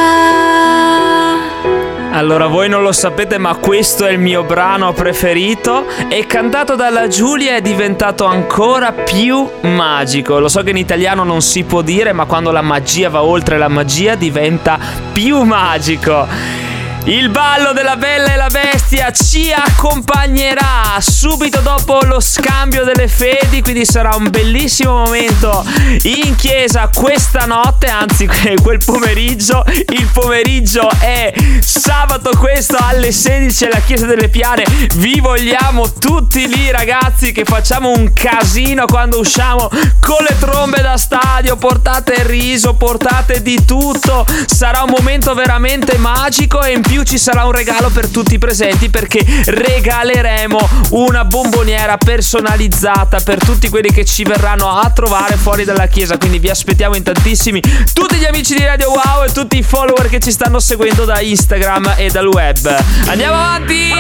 Allora, 2.19 2.49
voi 2.49 2.69
non 2.69 2.83
lo 2.83 2.91
sapete, 2.91 3.39
ma 3.39 3.55
questo 3.55 4.05
è 4.05 4.11
il 4.11 4.19
mio 4.19 4.43
brano 4.43 4.93
preferito 4.93 5.87
e 6.09 6.27
cantato 6.27 6.75
dalla 6.75 7.07
Giulia 7.07 7.55
è 7.55 7.61
diventato 7.61 8.25
ancora 8.25 8.91
più 8.91 9.49
magico. 9.61 10.41
Lo 10.41 10.49
so 10.49 10.65
che 10.65 10.71
in 10.71 10.79
italiano 10.79 11.23
non 11.23 11.43
si 11.43 11.63
può 11.63 11.81
dire, 11.81 12.13
ma 12.13 12.25
quando 12.25 12.51
la 12.51 12.61
magia 12.61 13.09
va 13.09 13.23
oltre 13.23 13.57
la 13.57 13.69
magia 13.69 14.17
diventa 14.17 14.81
più 15.13 15.43
magico. 15.43 16.68
Il 17.09 17.31
ballo 17.31 17.73
della 17.73 17.97
Bella 17.97 18.35
e 18.35 18.37
la 18.37 18.49
Bestia 18.49 19.11
ci 19.13 19.51
accompagnerà 19.51 20.99
subito 21.01 21.61
dopo 21.61 22.01
lo 22.03 22.21
scambio 22.21 22.85
delle 22.85 23.09
fedi, 23.09 23.63
quindi 23.63 23.87
sarà 23.87 24.15
un 24.15 24.29
bellissimo 24.29 25.05
momento 25.05 25.65
in 26.03 26.37
chiesa 26.37 26.91
questa 26.93 27.47
notte, 27.47 27.87
anzi 27.87 28.29
quel 28.61 28.85
pomeriggio. 28.85 29.65
Il 29.89 30.07
pomeriggio 30.13 30.87
è 31.01 31.33
sabato 31.61 32.37
questo 32.37 32.77
alle 32.79 33.11
16 33.11 33.65
alla 33.65 33.81
chiesa 33.81 34.05
delle 34.05 34.29
Piane. 34.29 34.65
Vi 34.97 35.21
vogliamo 35.21 35.91
tutti 35.91 36.47
lì 36.47 36.71
ragazzi 36.71 37.33
che 37.33 37.45
facciamo 37.45 37.91
un 37.91 38.13
casino 38.13 38.85
quando 38.85 39.19
usciamo 39.19 39.71
con 40.01 40.27
le 40.29 40.37
trombe 40.39 40.83
da 40.83 40.99
stadio, 40.99 41.57
portate 41.57 42.17
il 42.19 42.27
riso, 42.27 42.75
portate 42.75 43.41
di 43.41 43.65
tutto. 43.65 44.27
Sarà 44.45 44.83
un 44.83 44.93
momento 44.95 45.33
veramente 45.33 45.97
magico 45.97 46.61
e 46.63 46.73
in 46.73 46.83
più 46.83 46.97
più 46.99 47.07
ci 47.07 47.19
sarà 47.19 47.45
un 47.45 47.53
regalo 47.53 47.91
per 47.91 48.09
tutti 48.09 48.35
i 48.35 48.39
presenti 48.39 48.91
perché 48.91 49.25
regaleremo 49.47 50.59
una 50.91 51.25
bomboniera 51.25 51.97
personalizzata 51.97 53.21
per 53.21 53.39
tutti 53.39 53.69
quelli 53.69 53.93
che 53.93 54.05
ci 54.05 54.25
verranno 54.25 54.69
a 54.69 54.91
trovare 54.91 55.37
fuori 55.37 55.63
dalla 55.63 55.87
chiesa. 55.87 56.19
Quindi 56.19 56.41
vi 56.41 56.51
aspettiamo 56.51 56.97
in 56.97 57.05
tantissimi 57.05 57.61
tutti 57.93 58.17
gli 58.17 58.25
amici 58.25 58.57
di 58.57 58.65
Radio 58.65 58.91
Wow 58.91 59.23
e 59.27 59.33
tutti 59.33 59.59
i 59.59 59.63
follower 59.63 60.09
che 60.09 60.19
ci 60.19 60.33
stanno 60.33 60.59
seguendo 60.59 61.05
da 61.05 61.21
Instagram 61.21 61.95
e 61.99 62.11
dal 62.11 62.27
web. 62.27 62.67
Andiamo 63.07 63.35
avanti! 63.35 63.93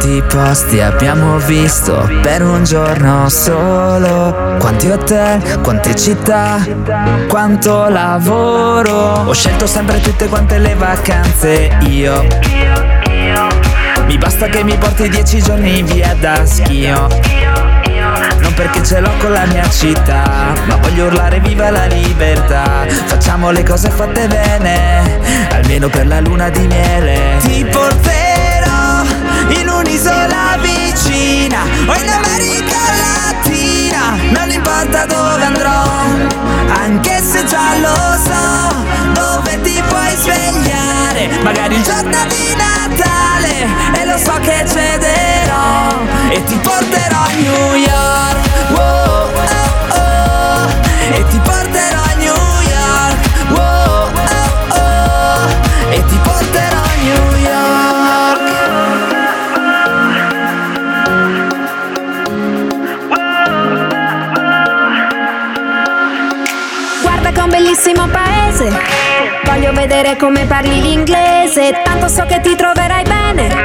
Quanti 0.00 0.22
posti 0.28 0.80
abbiamo 0.80 1.38
visto 1.38 2.08
per 2.22 2.44
un 2.44 2.62
giorno 2.62 3.28
solo? 3.28 4.56
Quanti 4.60 4.88
hotel, 4.88 5.60
quante 5.60 5.96
città, 5.96 6.64
quanto 7.26 7.88
lavoro? 7.88 9.24
Ho 9.26 9.32
scelto 9.32 9.66
sempre 9.66 10.00
tutte 10.00 10.28
quante 10.28 10.58
le 10.58 10.76
vacanze 10.76 11.76
io. 11.80 12.24
Mi 14.06 14.16
basta 14.18 14.46
che 14.46 14.62
mi 14.62 14.76
porti 14.76 15.08
dieci 15.08 15.42
giorni 15.42 15.82
via 15.82 16.14
da 16.14 16.46
schio. 16.46 17.08
Non 18.38 18.54
perché 18.54 18.84
ce 18.84 19.00
l'ho 19.00 19.10
con 19.18 19.32
la 19.32 19.46
mia 19.46 19.68
città, 19.68 20.52
ma 20.66 20.76
voglio 20.76 21.06
urlare 21.06 21.40
viva 21.40 21.70
la 21.70 21.86
libertà. 21.86 22.86
Facciamo 23.06 23.50
le 23.50 23.64
cose 23.64 23.90
fatte 23.90 24.28
bene, 24.28 25.18
almeno 25.50 25.88
per 25.88 26.06
la 26.06 26.20
luna 26.20 26.50
di 26.50 26.68
miele. 26.68 27.38
Ti 27.40 27.64
porterò 27.64 28.47
in 29.48 29.68
un'isola 29.68 30.58
vicina 30.60 31.62
o 31.86 31.94
in 31.94 32.08
America 32.08 32.78
Latina, 33.02 34.16
non 34.30 34.50
importa 34.50 35.06
dove 35.06 35.44
andrò, 35.44 35.82
anche 36.82 37.20
se 37.22 37.44
già 37.44 37.76
lo 37.78 38.16
so 38.22 38.86
dove 39.12 39.60
ti 39.62 39.82
puoi 39.88 40.14
svegliare, 40.16 41.28
magari 41.42 41.74
il 41.76 41.82
giorno 41.82 42.18
di 42.28 42.54
Natale 42.56 43.66
e 43.94 44.04
lo 44.04 44.18
so 44.18 44.32
che 44.40 44.64
cederò 44.66 45.98
e 46.30 46.44
ti 46.44 46.56
porterò 46.56 47.18
a 47.18 47.32
New 47.32 47.74
York. 47.74 47.87
Vedere 69.78 70.16
come 70.16 70.44
parli 70.44 70.80
l'inglese, 70.80 71.70
tanto 71.84 72.08
so 72.08 72.24
che 72.26 72.40
ti 72.40 72.56
troverai 72.56 73.04
bene. 73.04 73.62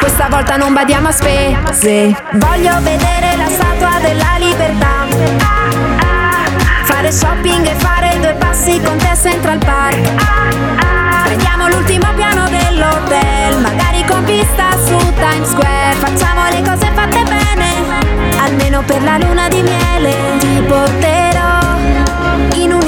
Questa 0.00 0.26
volta 0.28 0.56
non 0.56 0.72
badiamo 0.72 1.06
a 1.06 1.12
spese. 1.12 2.12
Voglio 2.32 2.72
vedere 2.80 3.36
la 3.36 3.46
statua 3.46 4.00
della 4.00 4.34
libertà. 4.38 5.06
Fare 6.82 7.12
shopping 7.12 7.66
e 7.66 7.74
fare 7.76 8.18
due 8.18 8.34
passi 8.36 8.80
con 8.80 8.96
te 8.96 9.06
a 9.06 9.14
Central 9.16 9.58
Park. 9.58 10.10
Prendiamo 11.22 11.68
l'ultimo 11.68 12.12
piano 12.14 12.48
dell'hotel, 12.48 13.60
magari 13.60 14.04
con 14.06 14.24
vista 14.24 14.72
su 14.84 14.96
Times 15.14 15.50
Square. 15.50 15.94
Facciamo 16.00 16.48
le 16.50 16.62
cose 16.68 16.90
fatte 16.92 17.22
bene, 17.22 18.40
almeno 18.40 18.82
per 18.82 19.00
la 19.04 19.18
luna 19.18 19.48
di 19.48 19.62
miele. 19.62 20.14
Ti 20.40 20.64
porterò 20.66 21.53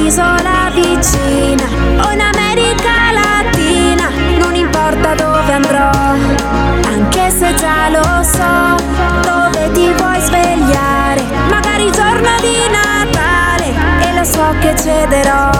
un'isola 0.06 0.70
vicina 0.72 1.64
o 2.06 2.12
in 2.12 2.20
America 2.20 3.10
Latina, 3.12 4.08
non 4.38 4.54
importa 4.54 5.14
dove 5.16 5.52
andrò, 5.52 5.90
anche 5.90 7.30
se 7.30 7.52
già 7.56 7.88
lo 7.88 8.22
so 8.22 8.76
dove 9.22 9.72
ti 9.72 9.92
vuoi 9.94 10.20
svegliare, 10.20 11.24
magari 11.50 11.86
il 11.86 11.90
giorno 11.90 12.30
di 12.40 12.54
Natale 12.70 13.74
e 14.08 14.14
lo 14.16 14.22
so 14.22 14.54
che 14.60 14.76
cederò 14.76 15.50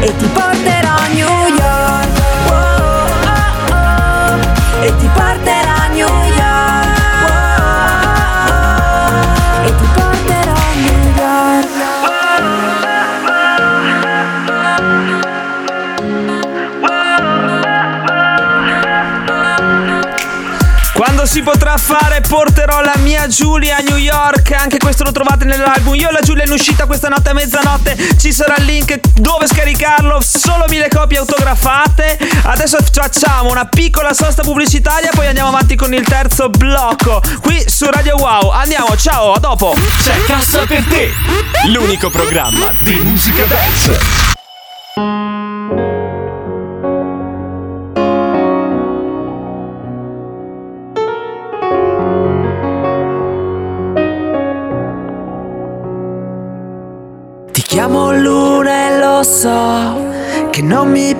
e 0.00 0.16
ti 0.16 0.26
porterò 0.26 0.69
si 21.30 21.42
potrà 21.42 21.76
fare 21.76 22.22
porterò 22.22 22.80
la 22.80 22.96
mia 22.96 23.28
Giulia 23.28 23.76
a 23.76 23.80
New 23.82 23.96
York. 23.96 24.50
Anche 24.50 24.78
questo 24.78 25.04
lo 25.04 25.12
trovate 25.12 25.44
nell'album. 25.44 25.94
Io 25.94 26.08
e 26.08 26.12
la 26.12 26.22
Giulia 26.22 26.42
in 26.42 26.50
uscita 26.50 26.86
questa 26.86 27.06
notte 27.06 27.30
a 27.30 27.34
mezzanotte. 27.34 27.96
Ci 28.18 28.32
sarà 28.32 28.56
il 28.56 28.64
link 28.64 28.98
dove 29.14 29.46
scaricarlo. 29.46 30.20
Solo 30.20 30.64
mille 30.68 30.88
copie 30.88 31.18
autografate. 31.18 32.18
Adesso 32.42 32.78
facciamo 32.92 33.48
una 33.48 33.64
piccola 33.66 34.12
sosta 34.12 34.42
pubblicitaria 34.42 35.10
Poi 35.14 35.28
andiamo 35.28 35.50
avanti 35.50 35.76
con 35.76 35.94
il 35.94 36.04
terzo 36.04 36.48
blocco. 36.48 37.22
Qui 37.40 37.62
su 37.64 37.84
Radio 37.84 38.16
Wow. 38.16 38.50
Andiamo, 38.50 38.96
ciao, 38.96 39.34
a 39.34 39.38
dopo. 39.38 39.72
C'è 40.02 40.24
Cassa 40.24 40.66
per 40.66 40.82
te, 40.82 41.12
l'unico 41.68 42.10
programma 42.10 42.74
di 42.80 42.94
musica 43.04 43.44
dance. 43.44 44.39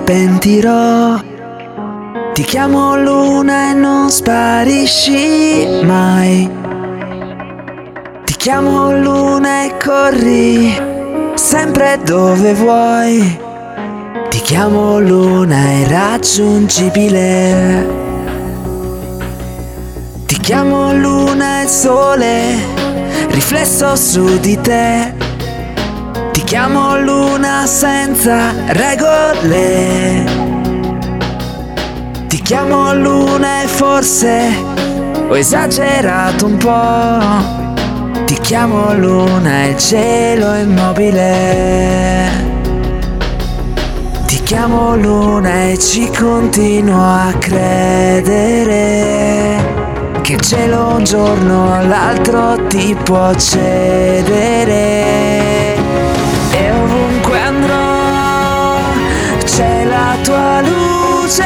Pentirò. 0.03 1.19
Ti 2.33 2.43
chiamo 2.43 2.97
luna 2.97 3.71
e 3.71 3.73
non 3.73 4.09
sparisci 4.09 5.81
mai. 5.83 6.49
Ti 8.25 8.33
chiamo 8.35 8.91
luna 8.97 9.63
e 9.65 9.77
corri 9.77 10.73
sempre 11.35 11.99
dove 12.03 12.53
vuoi. 12.53 13.39
Ti 14.29 14.41
chiamo 14.41 14.99
luna 14.99 15.73
irraggiungibile. 15.73 17.99
Ti 20.25 20.37
chiamo 20.39 20.93
luna 20.93 21.63
e 21.63 21.67
sole, 21.67 22.55
riflesso 23.29 23.95
su 23.95 24.39
di 24.39 24.59
te. 24.61 25.30
Ti 26.31 26.43
chiamo 26.43 26.97
luna 26.97 27.65
senza 27.65 28.53
regole. 28.67 30.23
Ti 32.27 32.41
chiamo 32.41 32.93
luna 32.93 33.63
e 33.63 33.67
forse 33.67 34.49
ho 35.27 35.37
esagerato 35.37 36.45
un 36.45 36.57
po'. 36.57 37.59
Ti 38.25 38.35
chiamo 38.39 38.93
luna 38.93 39.63
e 39.63 39.69
il 39.69 39.77
cielo 39.77 40.55
immobile. 40.55 42.49
Ti 44.25 44.41
chiamo 44.43 44.95
luna 44.95 45.63
e 45.69 45.77
ci 45.77 46.09
continuo 46.11 47.03
a 47.03 47.33
credere 47.37 48.71
che 50.21 50.33
il 50.33 50.41
cielo 50.41 50.95
un 50.95 51.03
giorno 51.03 51.85
l'altro 51.85 52.67
ti 52.67 52.95
può 53.03 53.33
cedere. 53.35 54.71
Tua 60.31 60.61
luce 60.61 61.43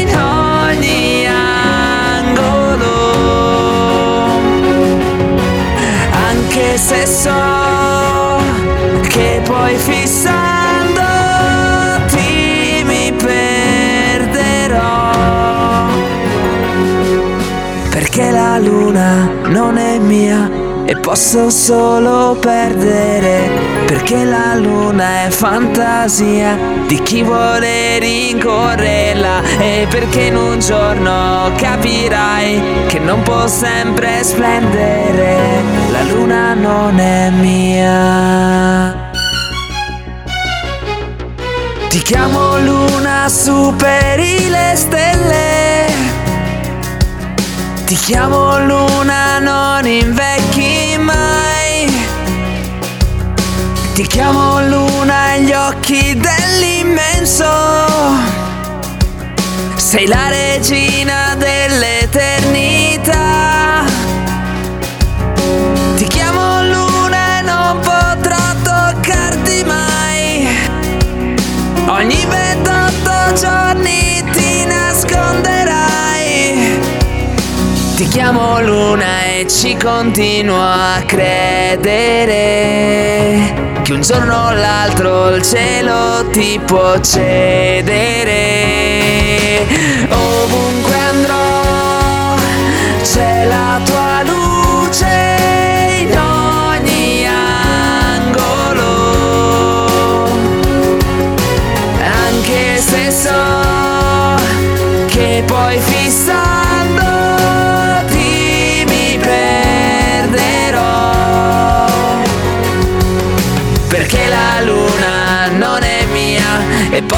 in 0.00 0.08
ogni 0.16 1.26
angolo. 1.26 2.96
Anche 6.28 6.78
se 6.78 7.04
so 7.06 8.40
che 9.08 9.42
poi 9.44 9.76
fissandoti 9.76 10.42
mi 12.86 13.12
perderò. 13.12 13.50
Perché 17.90 18.30
la 18.30 18.58
luna 18.58 19.28
non 19.48 19.76
è 19.76 19.98
mia 19.98 20.61
e 20.92 20.96
posso 20.96 21.48
solo 21.48 22.36
perdere. 22.38 23.50
Perché 23.86 24.24
la 24.24 24.54
luna 24.56 25.24
è 25.24 25.30
fantasia 25.30 26.58
di 26.86 27.00
chi 27.02 27.22
vuole 27.22 27.98
rincorrerla. 27.98 29.42
E 29.58 29.86
perché 29.88 30.20
in 30.24 30.36
un 30.36 30.58
giorno 30.58 31.50
capirai 31.56 32.86
che 32.88 32.98
non 32.98 33.22
può 33.22 33.46
sempre 33.46 34.22
splendere. 34.22 35.62
La 35.90 36.02
luna 36.02 36.52
non 36.52 36.98
è 36.98 37.30
mia. 37.30 39.10
Ti 41.88 42.02
chiamo 42.02 42.58
luna, 42.58 43.28
superi 43.28 44.48
le 44.50 44.72
stelle. 44.74 45.61
Ti 47.92 47.98
chiamo 47.98 48.58
luna, 48.64 49.38
non 49.38 49.86
invecchi 49.86 50.96
mai. 50.96 51.92
Ti 53.92 54.06
chiamo 54.06 54.66
luna 54.66 55.32
agli 55.32 55.52
occhi 55.52 56.18
dell'immenso. 56.18 57.44
Sei 59.76 60.06
la 60.06 60.28
regina 60.30 61.34
dell'eternità. 61.36 62.31
Ti 78.02 78.08
chiamo 78.08 78.60
luna 78.60 79.26
e 79.26 79.46
ci 79.48 79.76
continuo 79.76 80.60
a 80.60 81.00
credere 81.06 82.10
che 83.82 83.92
un 83.92 84.00
giorno 84.00 84.46
o 84.46 84.50
l'altro 84.50 85.28
il 85.36 85.42
cielo 85.42 86.28
ti 86.32 86.60
può 86.66 86.98
cedere. 86.98 88.40
Ovunque 90.10 90.91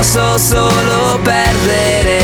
posso 0.04 0.36
solo 0.36 1.18
perdere. 1.22 2.20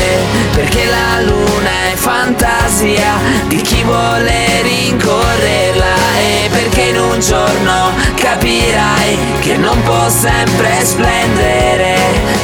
Perché 0.53 0.85
la 0.85 1.21
luna 1.21 1.91
è 1.91 1.95
fantasia 1.95 3.13
di 3.47 3.59
chi 3.61 3.81
vuole 3.83 4.61
rincorrerla. 4.61 5.95
E 6.19 6.49
perché 6.49 6.81
in 6.81 6.99
un 6.99 7.19
giorno 7.19 7.89
capirai 8.15 9.17
che 9.39 9.57
non 9.57 9.81
può 9.81 10.07
sempre 10.09 10.83
splendere. 10.83 11.95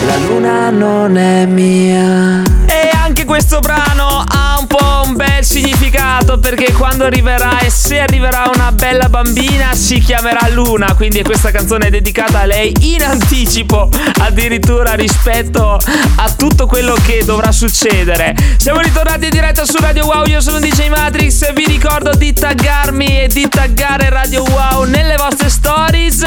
La 0.07 0.17
luna 0.17 0.69
non 0.71 1.15
è 1.17 1.45
mia. 1.45 2.41
E 2.65 2.89
anche 3.03 3.23
questo 3.25 3.59
brano 3.59 4.23
ha 4.27 4.57
un 4.59 4.65
po' 4.65 5.01
un 5.05 5.15
bel 5.15 5.36
significato 5.47 6.39
perché 6.39 6.73
quando 6.73 7.05
arriverà 7.05 7.59
e 7.59 7.69
se 7.69 8.01
arriverà 8.01 8.51
una 8.53 8.73
bella 8.73 9.07
bambina 9.07 9.73
si 9.75 9.99
chiamerà 9.99 10.49
Luna, 10.49 10.93
quindi 10.93 11.23
questa 11.23 11.51
canzone 11.51 11.87
è 11.87 11.89
dedicata 11.89 12.41
a 12.41 12.45
lei 12.45 12.73
in 12.81 13.01
anticipo 13.01 13.89
addirittura 14.19 14.93
rispetto 14.95 15.79
a 16.17 16.31
tutto 16.35 16.65
quello 16.65 16.95
che 17.05 17.23
dovrà 17.23 17.53
succedere. 17.53 18.35
Siamo 18.57 18.81
ritornati 18.81 19.23
in 19.25 19.29
diretta 19.29 19.63
su 19.63 19.77
Radio 19.79 20.05
Wow, 20.07 20.25
io 20.25 20.41
sono 20.41 20.59
DJ 20.59 20.89
Matrix, 20.89 21.53
vi 21.53 21.65
ricordo 21.65 22.13
di 22.13 22.33
taggarmi 22.33 23.21
e 23.21 23.27
di 23.29 23.47
taggare 23.47 24.09
Radio 24.09 24.43
Wow 24.43 24.83
nelle 24.83 25.15
vostre 25.15 25.49
stories. 25.49 26.25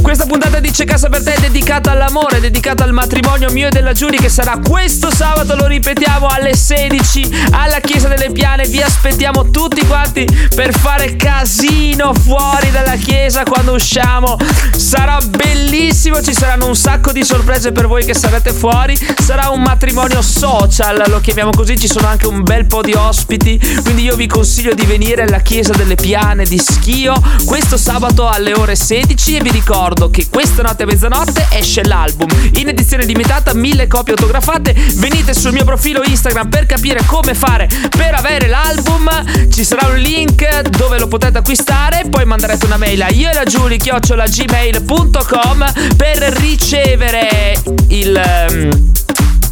Questa 0.00 0.24
puntata 0.26 0.60
di 0.60 0.70
C'è 0.70 0.84
casa 0.84 1.08
per 1.08 1.24
te 1.24 1.34
è 1.34 1.40
dedicata 1.40 1.90
all'amore, 1.90 2.36
è 2.36 2.40
dedicata 2.40 2.84
al 2.84 2.92
matrimonio 2.92 3.50
mio 3.50 3.66
e 3.66 3.70
della 3.70 3.92
Giulia 3.92 4.20
che 4.20 4.28
sarà 4.28 4.58
questo 4.58 5.12
sabato, 5.12 5.56
lo 5.56 5.66
ripetiamo 5.66 6.28
alle 6.28 6.54
16 6.54 7.48
alla 7.50 7.80
Chiesa 7.80 8.06
delle 8.08 8.30
Piane. 8.52 8.68
Vi 8.68 8.80
aspettiamo 8.80 9.50
tutti 9.50 9.84
quanti 9.86 10.26
per 10.54 10.76
fare 10.76 11.16
casino 11.16 12.12
fuori 12.12 12.70
dalla 12.70 12.96
chiesa 12.96 13.44
quando 13.44 13.72
usciamo. 13.72 14.36
Sarà 14.76 15.18
bellissimo, 15.20 16.20
ci 16.22 16.34
saranno 16.34 16.66
un 16.66 16.76
sacco 16.76 17.12
di 17.12 17.24
sorprese 17.24 17.72
per 17.72 17.86
voi 17.86 18.04
che 18.04 18.14
sarete 18.14 18.52
fuori. 18.52 18.98
Sarà 19.22 19.48
un 19.48 19.62
matrimonio 19.62 20.20
social, 20.22 21.02
lo 21.08 21.20
chiamiamo 21.20 21.50
così, 21.50 21.78
ci 21.78 21.88
sono 21.88 22.08
anche 22.08 22.26
un 22.26 22.42
bel 22.42 22.66
po' 22.66 22.82
di 22.82 22.92
ospiti. 22.92 23.58
Quindi 23.82 24.02
io 24.02 24.16
vi 24.16 24.26
consiglio 24.26 24.74
di 24.74 24.84
venire 24.84 25.22
alla 25.22 25.40
Chiesa 25.40 25.72
delle 25.72 25.94
Piane 25.94 26.44
di 26.44 26.58
Schio 26.58 27.14
questo 27.44 27.76
sabato 27.76 28.28
alle 28.28 28.52
ore 28.52 28.76
16 28.76 29.36
e 29.36 29.42
vi 29.42 29.50
ricordo 29.50 30.10
che 30.10 30.26
questa 30.28 30.62
notte 30.62 30.82
a 30.82 30.86
mezzanotte 30.86 31.46
esce 31.52 31.84
l'album 31.84 32.28
in 32.54 32.68
edizione 32.68 33.04
limitata, 33.04 33.54
mille 33.54 33.86
copie 33.86 34.14
autografate. 34.14 34.74
Venite 34.96 35.34
sul 35.34 35.52
mio 35.52 35.64
profilo 35.64 36.02
Instagram 36.04 36.48
per 36.48 36.66
capire 36.66 37.02
come 37.06 37.34
fare 37.34 37.68
per 37.96 38.14
avere 38.14 38.41
l'album. 38.46 39.08
Ci 39.50 39.64
sarà 39.64 39.88
un 39.88 39.96
link 39.96 40.68
dove 40.70 40.98
lo 40.98 41.08
potete 41.08 41.38
acquistare. 41.38 42.04
Poi 42.10 42.24
manderete 42.24 42.64
una 42.66 42.76
mail 42.76 43.02
a 43.02 43.10
io 43.10 43.30
e 43.30 43.34
la 43.34 43.44
Giulia 43.44 43.76
chiocciolagmail.com 43.76 45.72
per 45.96 46.18
ricevere 46.38 47.60
il. 47.88 48.16
ehm, 48.16 48.91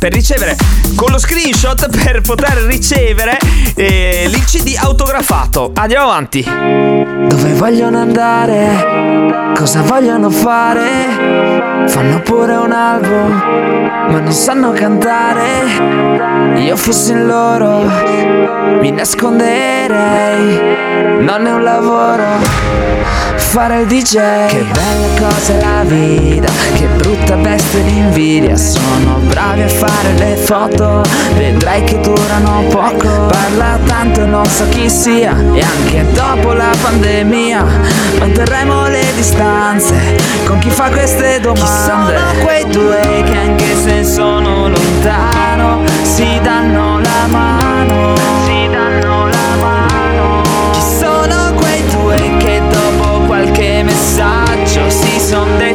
per 0.01 0.15
ricevere 0.15 0.57
con 0.97 1.11
lo 1.11 1.19
screenshot 1.19 1.91
per 1.91 2.23
poter 2.23 2.57
ricevere 2.63 3.37
eh, 3.75 4.25
il 4.27 4.45
CD 4.45 4.75
autografato. 4.79 5.73
Andiamo 5.75 6.07
avanti. 6.07 6.43
Dove 6.43 7.53
vogliono 7.53 7.99
andare? 7.99 9.53
Cosa 9.55 9.83
vogliono 9.83 10.31
fare? 10.31 11.85
Fanno 11.87 12.23
pure 12.23 12.55
un 12.55 12.73
album, 12.73 13.31
ma 14.11 14.21
non 14.21 14.33
sanno 14.33 14.73
cantare. 14.73 16.63
Io 16.63 16.77
fossi 16.77 17.11
in 17.13 17.27
loro, 17.27 17.83
mi 18.81 18.91
nasconderei. 18.93 20.79
Non 21.21 21.47
è 21.47 21.53
un 21.53 21.63
lavoro, 21.63 22.25
fare 23.40 23.81
il 23.81 23.87
DJ 23.87 24.46
Che 24.46 24.64
bella 24.72 25.29
cosa 25.29 25.53
è 25.57 25.61
la 25.61 25.83
vita 25.85 26.53
Che 26.74 26.87
brutta 26.96 27.37
bestia 27.37 27.81
l'invidia 27.83 28.57
Sono 28.57 29.18
bravi 29.24 29.62
a 29.62 29.68
fare 29.68 30.12
le 30.16 30.37
foto 30.37 31.03
Vedrai 31.35 31.83
che 31.85 32.00
durano 32.00 32.64
poco. 32.68 33.26
Parla 33.26 33.79
tanto 33.87 34.26
non 34.26 34.44
so 34.46 34.68
chi 34.68 34.88
sia 34.88 35.37
E 35.53 35.61
anche 35.61 36.07
dopo 36.12 36.53
la 36.53 36.72
pandemia. 36.81 37.64
Manterremo 38.18 38.88
le 38.88 39.05
distanze 39.14 40.16
Con 40.44 40.59
chi 40.59 40.70
fa 40.70 40.90
queste 40.90 41.40
domande. 41.40 41.61
Chi 41.61 41.66
sono 41.66 42.44
quei 42.44 42.66
due 42.68 43.22
che 43.24 43.37
anche 43.37 43.76
se 43.76 44.05
sono 44.05 44.68
lontano 44.68 45.83
Si 46.03 46.38
danno 46.42 47.00
la 47.00 47.26
mano 47.29 48.39
someday 55.31 55.70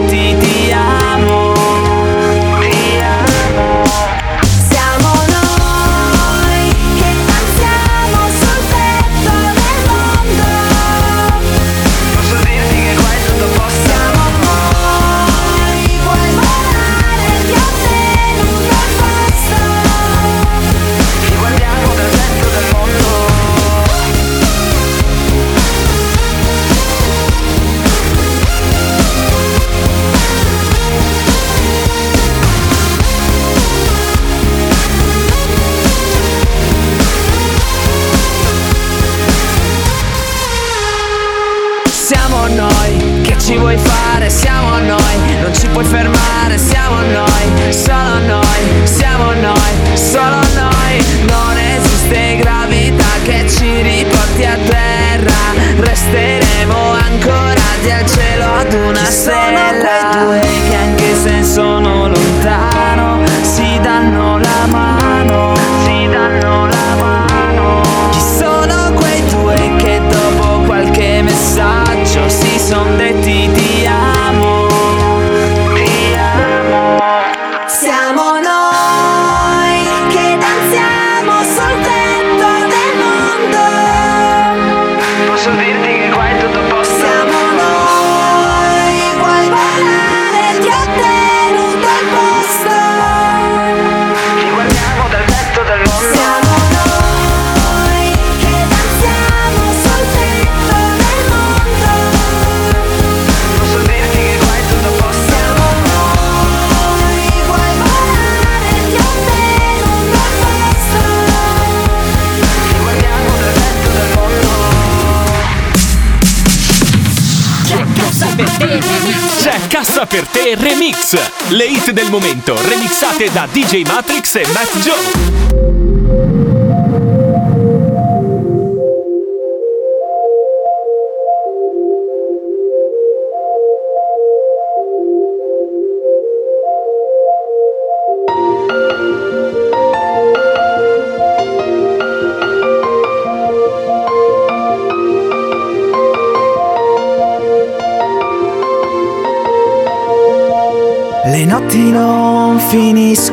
C'è 119.39 119.59
Cassa 119.67 120.05
per 120.05 120.25
te 120.27 120.55
Remix! 120.55 121.17
Le 121.49 121.65
hit 121.65 121.91
del 121.91 122.09
momento 122.09 122.55
remixate 122.67 123.31
da 123.31 123.47
DJ 123.51 123.83
Matrix 123.85 124.35
e 124.35 124.45
Matt 124.53 124.77
Joe. 124.79 125.34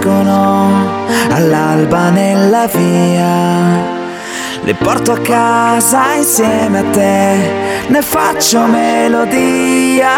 Finiscono 0.03 1.07
all'alba 1.31 2.11
nella 2.11 2.67
via. 2.67 4.01
Le 4.65 4.75
porto 4.75 5.13
a 5.13 5.19
casa 5.19 6.15
insieme 6.15 6.81
a 6.81 6.85
te, 6.91 7.51
ne 7.87 8.03
faccio 8.03 8.67
melodia. 8.67 10.11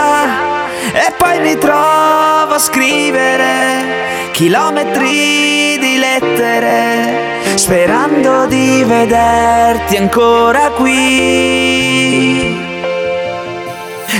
E 0.92 1.12
poi 1.16 1.38
mi 1.40 1.56
trovo 1.58 2.54
a 2.54 2.58
scrivere 2.58 4.30
chilometri 4.32 5.78
di 5.78 5.98
lettere, 5.98 7.54
sperando 7.54 8.46
di 8.46 8.82
vederti 8.84 9.96
ancora 9.96 10.70
qui. 10.70 12.73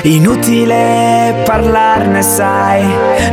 Inutile 0.07 1.43
parlarne, 1.47 2.21
sai, 2.21 2.85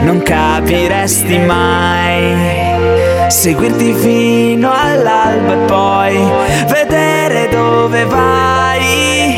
non 0.03 0.21
capiresti 0.21 1.37
mai. 1.39 3.27
Seguirti 3.27 3.93
fino 3.93 4.71
all'alba 4.71 5.51
e 5.51 5.57
poi 5.65 6.31
vedere 6.69 7.49
dove 7.49 8.05
vai. 8.05 9.37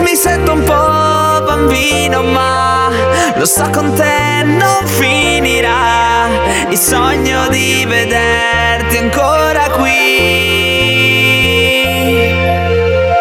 Mi 0.00 0.14
sento 0.14 0.52
un 0.52 0.64
po' 0.64 1.44
bambino, 1.46 2.22
ma 2.24 2.90
lo 3.36 3.46
so 3.46 3.70
con 3.70 3.94
te 3.94 4.42
non 4.44 4.84
finirà. 4.84 6.28
Il 6.68 6.76
sogno 6.76 7.48
di 7.48 7.86
vederti 7.88 8.98
ancora 8.98 9.70
qui. 9.70 9.94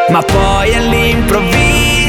Ma 0.10 0.22
poi 0.22 0.76
all'improvviso 0.76 2.05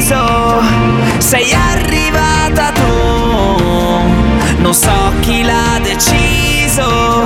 sei 1.17 1.53
arrivata 1.53 2.71
tu, 2.71 4.59
non 4.59 4.73
so 4.73 5.11
chi 5.19 5.43
l'ha 5.43 5.79
deciso, 5.81 7.25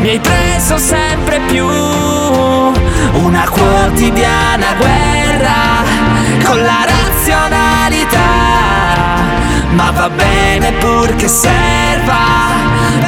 mi 0.00 0.10
hai 0.10 0.20
preso 0.20 0.76
sempre 0.76 1.40
più. 1.48 1.66
Una 1.66 3.48
quotidiana 3.48 4.74
guerra 4.76 5.82
con 6.44 6.62
la 6.62 6.84
razionalità, 6.84 8.18
ma 9.70 9.90
va 9.90 10.10
bene 10.10 10.72
purché 10.72 11.26
serva 11.28 12.26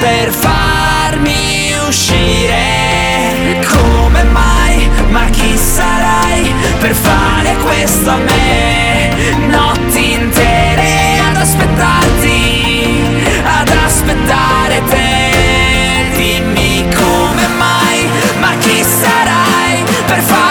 per 0.00 0.30
farmi 0.30 1.74
uscire. 1.86 2.91
Come 3.60 4.22
mai? 4.24 4.88
Ma 5.10 5.24
chi 5.26 5.56
sarai 5.56 6.52
per 6.78 6.94
fare 6.94 7.56
questo 7.62 8.10
a 8.10 8.16
me? 8.16 9.10
Notti 9.48 10.12
intere 10.12 11.18
ad 11.28 11.36
aspettarti, 11.36 13.04
ad 13.44 13.68
aspettare 13.84 14.82
te. 14.88 16.16
Dimmi 16.16 16.86
come 16.94 17.46
mai? 17.58 18.08
Ma 18.40 18.54
chi 18.58 18.82
sarai 18.82 19.84
per 20.06 20.20
farmi 20.20 20.41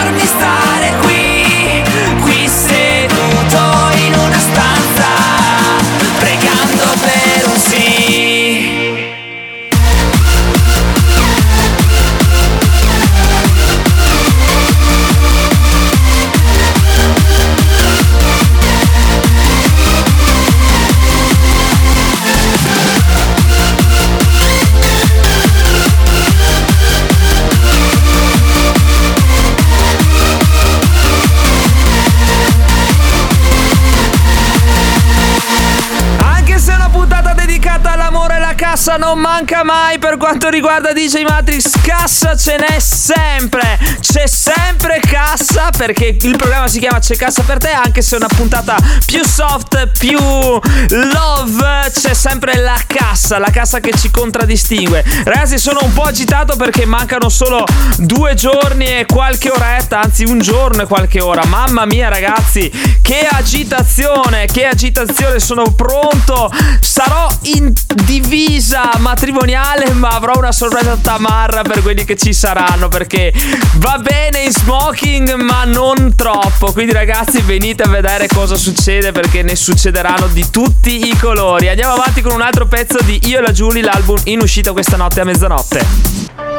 non 38.96 39.18
manca 39.18 39.62
mai 39.62 39.98
per 40.12 40.20
quanto 40.20 40.50
riguarda 40.50 40.92
DJ 40.92 41.22
Matrix. 41.22 41.70
Cassa 41.80 42.36
ce 42.36 42.56
n'è 42.58 42.78
sempre. 42.80 43.78
C'è 44.00 44.26
sempre 44.26 45.00
cassa 45.00 45.70
perché 45.74 46.16
il 46.20 46.36
programma 46.36 46.68
si 46.68 46.80
chiama 46.80 46.98
C'è 46.98 47.16
cassa 47.16 47.42
per 47.42 47.56
te, 47.56 47.70
anche 47.70 48.02
se 48.02 48.16
è 48.16 48.18
una 48.18 48.28
puntata 48.28 48.76
più 49.06 49.24
soft, 49.24 49.86
più 49.98 50.18
love. 50.18 51.90
C'è 51.94 52.12
sempre 52.12 52.56
la 52.56 52.78
cassa, 52.86 53.38
la 53.38 53.48
cassa 53.50 53.80
che 53.80 53.92
ci 53.96 54.10
contraddistingue. 54.10 55.02
Ragazzi, 55.24 55.58
sono 55.58 55.78
un 55.82 55.92
po' 55.94 56.02
agitato 56.02 56.56
perché 56.56 56.84
mancano 56.84 57.30
solo 57.30 57.64
due 57.96 58.34
giorni 58.34 58.84
e 58.84 59.06
qualche 59.06 59.48
oretta, 59.50 60.00
anzi 60.00 60.24
un 60.24 60.40
giorno 60.40 60.82
e 60.82 60.86
qualche 60.86 61.22
ora. 61.22 61.46
Mamma 61.46 61.86
mia, 61.86 62.10
ragazzi, 62.10 62.70
che 63.00 63.26
agitazione, 63.30 64.44
che 64.44 64.66
agitazione. 64.66 65.40
Sono 65.40 65.72
pronto. 65.72 66.52
Sarò 66.80 67.30
in 67.44 67.72
divisa 68.04 68.90
matrimoniale, 68.98 69.90
ma 70.02 70.08
avrò 70.08 70.32
una 70.36 70.50
sorpresa 70.50 70.98
tamarra 71.00 71.62
per 71.62 71.80
quelli 71.80 72.04
che 72.04 72.16
ci 72.16 72.34
saranno 72.34 72.88
perché 72.88 73.32
va 73.76 73.98
bene 73.98 74.40
in 74.40 74.50
smoking, 74.50 75.34
ma 75.34 75.62
non 75.62 76.14
troppo. 76.16 76.72
Quindi, 76.72 76.92
ragazzi, 76.92 77.40
venite 77.40 77.84
a 77.84 77.88
vedere 77.88 78.26
cosa 78.26 78.56
succede 78.56 79.12
perché 79.12 79.44
ne 79.44 79.54
succederanno 79.54 80.26
di 80.26 80.50
tutti 80.50 81.06
i 81.06 81.16
colori. 81.16 81.68
Andiamo 81.68 81.92
avanti 81.92 82.20
con 82.20 82.32
un 82.32 82.42
altro 82.42 82.66
pezzo 82.66 82.98
di 83.04 83.20
Io 83.28 83.38
e 83.38 83.42
la 83.42 83.52
Julie, 83.52 83.82
l'album 83.82 84.18
in 84.24 84.40
uscita 84.40 84.72
questa 84.72 84.96
notte 84.96 85.20
a 85.20 85.24
mezzanotte. 85.24 86.51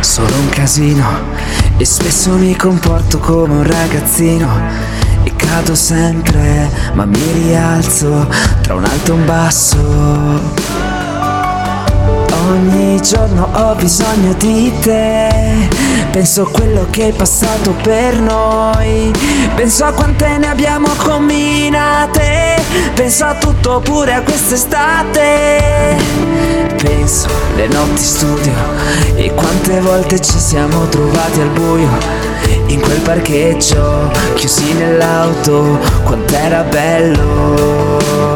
Sono 0.00 0.38
un 0.38 0.48
casino 0.48 1.04
e 1.76 1.84
spesso 1.84 2.32
mi 2.36 2.56
comporto 2.56 3.18
come 3.18 3.54
un 3.54 3.62
ragazzino 3.62 4.48
e 5.22 5.34
cado 5.36 5.74
sempre, 5.74 6.70
ma 6.94 7.04
mi 7.04 7.32
rialzo 7.32 8.28
tra 8.62 8.74
un 8.74 8.84
alto 8.84 9.12
e 9.12 9.14
un 9.14 9.24
basso. 9.24 10.85
Ogni 12.48 13.00
giorno 13.02 13.48
ho 13.52 13.74
bisogno 13.74 14.32
di 14.34 14.72
te. 14.80 15.68
Penso 16.12 16.42
a 16.42 16.50
quello 16.50 16.86
che 16.90 17.08
è 17.08 17.12
passato 17.12 17.74
per 17.82 18.20
noi. 18.20 19.10
Penso 19.56 19.84
a 19.84 19.92
quante 19.92 20.38
ne 20.38 20.46
abbiamo 20.46 20.88
combinate. 20.96 22.62
Penso 22.94 23.24
a 23.24 23.34
tutto 23.34 23.80
pure 23.80 24.12
a 24.12 24.22
quest'estate. 24.22 25.96
Penso 26.76 27.28
alle 27.54 27.68
notti 27.68 28.02
studio 28.02 28.52
E 29.14 29.32
quante 29.32 29.80
volte 29.80 30.20
ci 30.20 30.38
siamo 30.38 30.86
trovati 30.88 31.40
al 31.40 31.48
buio. 31.48 31.88
In 32.66 32.80
quel 32.80 33.00
parcheggio 33.00 34.10
Chiusi 34.34 34.72
nell'auto 34.74 35.78
Quant'era 36.04 36.62
bello 36.62 38.35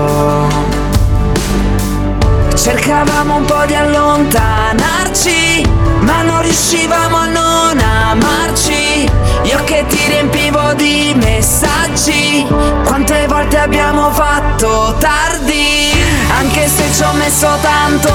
Cercavamo 2.54 3.36
un 3.36 3.44
po' 3.46 3.64
di 3.66 3.74
allontanarci, 3.74 5.66
ma 6.00 6.22
non 6.22 6.42
riuscivamo 6.42 7.16
a 7.16 7.26
non 7.26 7.78
amarci. 7.78 9.10
Io 9.44 9.64
che 9.64 9.84
ti 9.88 9.98
riempivo 10.06 10.74
di 10.74 11.14
messaggi, 11.16 12.46
quante 12.84 13.26
volte 13.26 13.58
abbiamo 13.58 14.10
fatto 14.12 14.94
tardi, 14.98 15.90
anche 16.38 16.68
se 16.68 16.92
ci 16.92 17.02
ho 17.02 17.12
messo 17.14 17.48
tanto, 17.62 18.12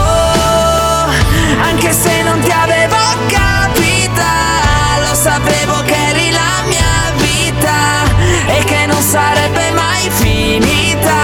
anche 1.61 1.91
se 1.91 2.21
non 2.21 2.39
ti 2.41 2.51
avevo 2.51 2.95
capita, 3.27 4.29
lo 5.07 5.15
sapevo 5.15 5.81
che 5.85 5.95
eri 6.09 6.31
la 6.31 6.63
mia 6.67 7.11
vita 7.17 8.03
e 8.47 8.63
che 8.63 8.85
non 8.85 9.01
sarebbe 9.01 9.71
mai 9.71 10.09
finita, 10.11 11.15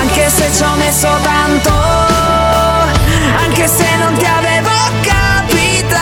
anche 0.00 0.30
se 0.30 0.50
ci 0.54 0.62
ho 0.62 0.74
messo 0.76 1.08
tanto 1.22 1.77
anche 3.60 3.66
se 3.66 3.96
non 3.96 4.14
ti 4.16 4.24
avevo 4.24 4.70
capita, 5.02 6.00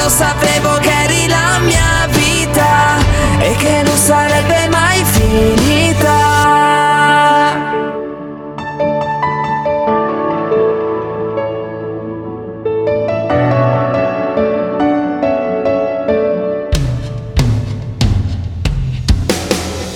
lo 0.00 0.08
sapevo 0.08 0.78
che 0.78 0.90
eri 0.90 1.26
la 1.26 1.58
mia 1.58 2.06
vita 2.10 2.98
e 3.40 3.56
che 3.56 3.82
non 3.82 3.96
sarebbe 3.96 4.68
mai 4.68 5.02
finita. 5.04 6.36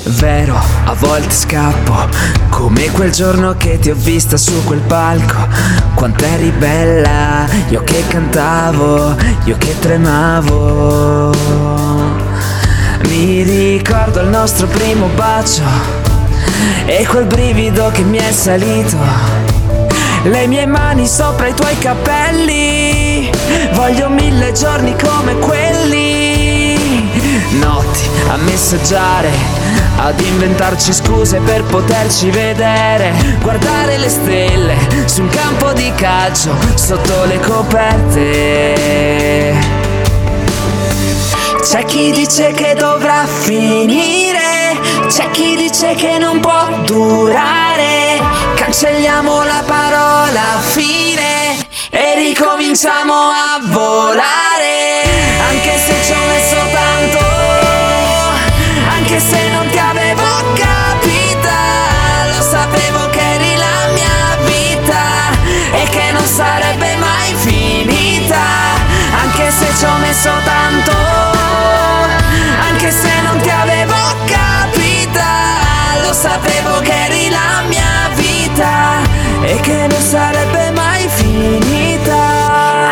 Vero, 0.04 0.60
a 0.84 0.94
volte 0.94 1.30
scappo, 1.30 2.08
come 2.62 2.92
quel 2.92 3.10
giorno 3.10 3.56
che 3.56 3.80
ti 3.80 3.90
ho 3.90 3.94
vista 3.96 4.36
su 4.36 4.62
quel 4.62 4.78
palco. 4.78 5.48
Quanto 5.94 6.24
eri 6.24 6.50
bella, 6.50 7.44
io 7.70 7.82
che 7.82 8.04
cantavo, 8.06 9.16
io 9.46 9.56
che 9.58 9.76
tremavo. 9.80 11.34
Mi 13.08 13.42
ricordo 13.42 14.20
il 14.20 14.28
nostro 14.28 14.68
primo 14.68 15.08
bacio 15.08 15.64
e 16.86 17.04
quel 17.08 17.24
brivido 17.24 17.90
che 17.92 18.02
mi 18.02 18.18
è 18.18 18.30
salito. 18.30 18.96
Le 20.22 20.46
mie 20.46 20.64
mani 20.64 21.04
sopra 21.04 21.48
i 21.48 21.54
tuoi 21.54 21.76
capelli, 21.78 23.28
voglio 23.72 24.08
mille 24.08 24.52
giorni 24.52 24.94
come 25.02 25.34
quelli. 25.38 26.21
Notti 27.50 28.08
a 28.28 28.36
messaggiare, 28.36 29.30
ad 29.96 30.18
inventarci 30.20 30.92
scuse 30.92 31.38
per 31.38 31.62
poterci 31.64 32.30
vedere. 32.30 33.12
Guardare 33.40 33.98
le 33.98 34.08
stelle 34.08 34.76
su 35.04 35.22
un 35.22 35.28
campo 35.28 35.72
di 35.72 35.92
calcio 35.94 36.56
sotto 36.74 37.24
le 37.24 37.38
coperte. 37.40 38.70
C'è 41.62 41.84
chi 41.84 42.10
dice 42.10 42.52
che 42.52 42.74
dovrà 42.74 43.26
finire, 43.26 44.76
c'è 45.08 45.30
chi 45.30 45.56
dice 45.56 45.94
che 45.94 46.18
non 46.18 46.40
può 46.40 46.68
durare. 46.84 48.20
Cancelliamo 48.54 49.44
la 49.44 49.62
parola 49.66 50.42
fine 50.60 51.56
e 51.90 52.14
ricominciamo 52.16 53.12
a 53.14 53.60
volare. 53.62 55.02
Anche 55.48 55.78
se 55.78 55.94
ci 56.04 56.12
ho 56.12 56.26
messo 56.26 56.61
anche 59.12 59.28
se 59.28 59.48
non 59.50 59.68
ti 59.68 59.78
avevo 59.78 60.24
capita, 60.54 61.58
lo 62.34 62.42
sapevo 62.42 63.10
che 63.10 63.20
eri 63.20 63.56
la 63.56 63.92
mia 63.92 64.38
vita 64.46 65.04
e 65.74 65.86
che 65.90 66.12
non 66.12 66.24
sarebbe 66.24 66.96
mai 66.96 67.34
finita. 67.34 68.40
Anche 69.22 69.50
se 69.50 69.66
ci 69.76 69.84
ho 69.84 69.96
messo 69.98 70.30
tanto, 70.44 70.92
anche 72.70 72.90
se 72.90 73.20
non 73.20 73.38
ti 73.40 73.50
avevo 73.50 73.94
capita, 74.24 75.26
lo 76.06 76.12
sapevo 76.14 76.80
che 76.80 77.04
eri 77.04 77.28
la 77.28 77.62
mia 77.68 78.08
vita 78.14 78.96
e 79.42 79.60
che 79.60 79.88
non 79.88 80.00
sarebbe 80.00 80.70
mai 80.70 81.06
finita. 81.08 82.16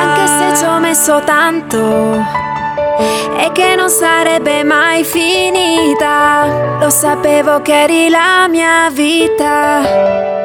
Anche 0.03 0.27
se 0.27 0.59
ci 0.59 0.65
ho 0.67 0.79
messo 0.81 1.23
tanto 1.25 2.60
e 3.39 3.51
che 3.53 3.75
non 3.77 3.89
sarebbe 3.89 4.65
mai 4.65 5.05
finita. 5.05 6.79
Lo 6.81 6.91
sapevo 6.91 7.61
che 7.63 7.83
eri 7.83 8.09
la 8.09 8.47
mia 8.49 8.89
vita. 8.91 10.40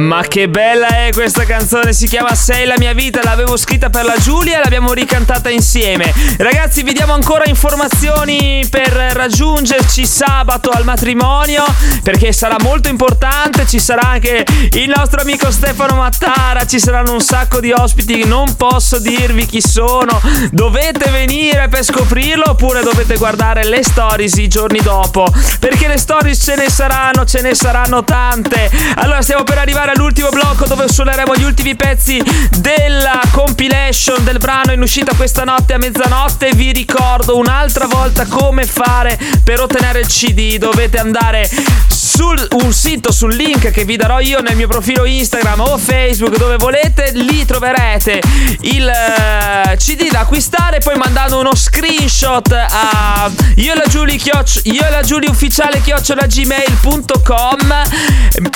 Ma 0.00 0.22
che 0.22 0.48
bella 0.48 1.04
è 1.04 1.10
questa 1.12 1.44
canzone, 1.44 1.92
si 1.92 2.08
chiama 2.08 2.34
Sei 2.34 2.64
la 2.64 2.76
mia 2.78 2.94
vita, 2.94 3.20
l'avevo 3.22 3.58
scritta 3.58 3.90
per 3.90 4.04
la 4.04 4.16
Giulia 4.16 4.56
e 4.56 4.62
l'abbiamo 4.62 4.94
ricantata 4.94 5.50
insieme. 5.50 6.10
Ragazzi, 6.38 6.82
vi 6.82 6.94
diamo 6.94 7.12
ancora 7.12 7.44
informazioni 7.44 8.66
per 8.70 8.88
raggiungerci 8.88 10.06
sabato 10.06 10.70
al 10.70 10.84
matrimonio, 10.84 11.64
perché 12.02 12.32
sarà 12.32 12.56
molto 12.60 12.88
importante, 12.88 13.66
ci 13.66 13.78
sarà 13.78 14.08
anche 14.08 14.46
il 14.72 14.90
nostro 14.96 15.20
amico 15.20 15.50
Stefano 15.50 15.96
Mattara, 15.96 16.64
ci 16.64 16.80
saranno 16.80 17.12
un 17.12 17.20
sacco 17.20 17.60
di 17.60 17.70
ospiti, 17.70 18.24
non 18.24 18.56
posso 18.56 18.98
dirvi 18.98 19.44
chi 19.44 19.60
sono, 19.60 20.18
dovete 20.50 21.10
venire 21.10 21.68
per 21.68 21.84
scoprirlo 21.84 22.44
oppure 22.48 22.82
dovete 22.82 23.16
guardare 23.16 23.66
le 23.66 23.82
stories 23.82 24.34
i 24.36 24.48
giorni 24.48 24.80
dopo, 24.80 25.26
perché 25.58 25.88
le 25.88 25.98
stories 25.98 26.42
ce 26.42 26.56
ne 26.56 26.70
saranno, 26.70 27.26
ce 27.26 27.42
ne 27.42 27.54
saranno 27.54 28.02
tante. 28.02 28.70
Allora 28.94 29.20
stiamo 29.20 29.44
per 29.44 29.58
arrivare 29.58 29.88
all'ultimo 29.90 30.30
blocco 30.30 30.66
dove 30.66 30.88
suoneremo 30.88 31.36
gli 31.36 31.42
ultimi 31.42 31.74
pezzi 31.74 32.22
della 32.58 33.20
compilation 33.32 34.22
del 34.24 34.38
brano 34.38 34.72
in 34.72 34.80
uscita 34.80 35.14
questa 35.14 35.44
notte 35.44 35.74
a 35.74 35.78
mezzanotte. 35.78 36.52
Vi 36.54 36.72
ricordo 36.72 37.36
un'altra 37.36 37.86
volta 37.86 38.26
come 38.26 38.64
fare 38.64 39.18
per 39.42 39.60
ottenere 39.60 40.00
il 40.00 40.06
CD? 40.06 40.58
Dovete 40.58 40.98
andare 40.98 41.48
sul 41.88 42.46
un 42.62 42.72
sito, 42.72 43.12
sul 43.12 43.34
link 43.34 43.70
che 43.70 43.84
vi 43.84 43.96
darò 43.96 44.20
io 44.20 44.40
nel 44.40 44.56
mio 44.56 44.68
profilo 44.68 45.04
Instagram 45.04 45.60
o 45.60 45.78
Facebook, 45.78 46.36
dove 46.36 46.56
volete, 46.56 47.12
lì 47.14 47.44
troverete 47.44 48.20
il 48.62 48.84
uh, 48.84 49.76
CD 49.76 50.10
da 50.10 50.20
acquistare. 50.20 50.80
Poi 50.80 50.96
mandando 50.96 51.40
uno 51.40 51.54
screenshot 51.54 52.52
a 52.52 53.30
io 53.56 53.72
e 53.72 53.76
la 53.76 53.86
Giulia 53.88 54.16
chioc- 54.16 54.60
io 54.64 54.86
e 54.86 54.90
la 54.90 55.02
Giulia 55.02 55.30
ufficiale 55.30 55.80
chiocciolagmail.com 55.80 57.82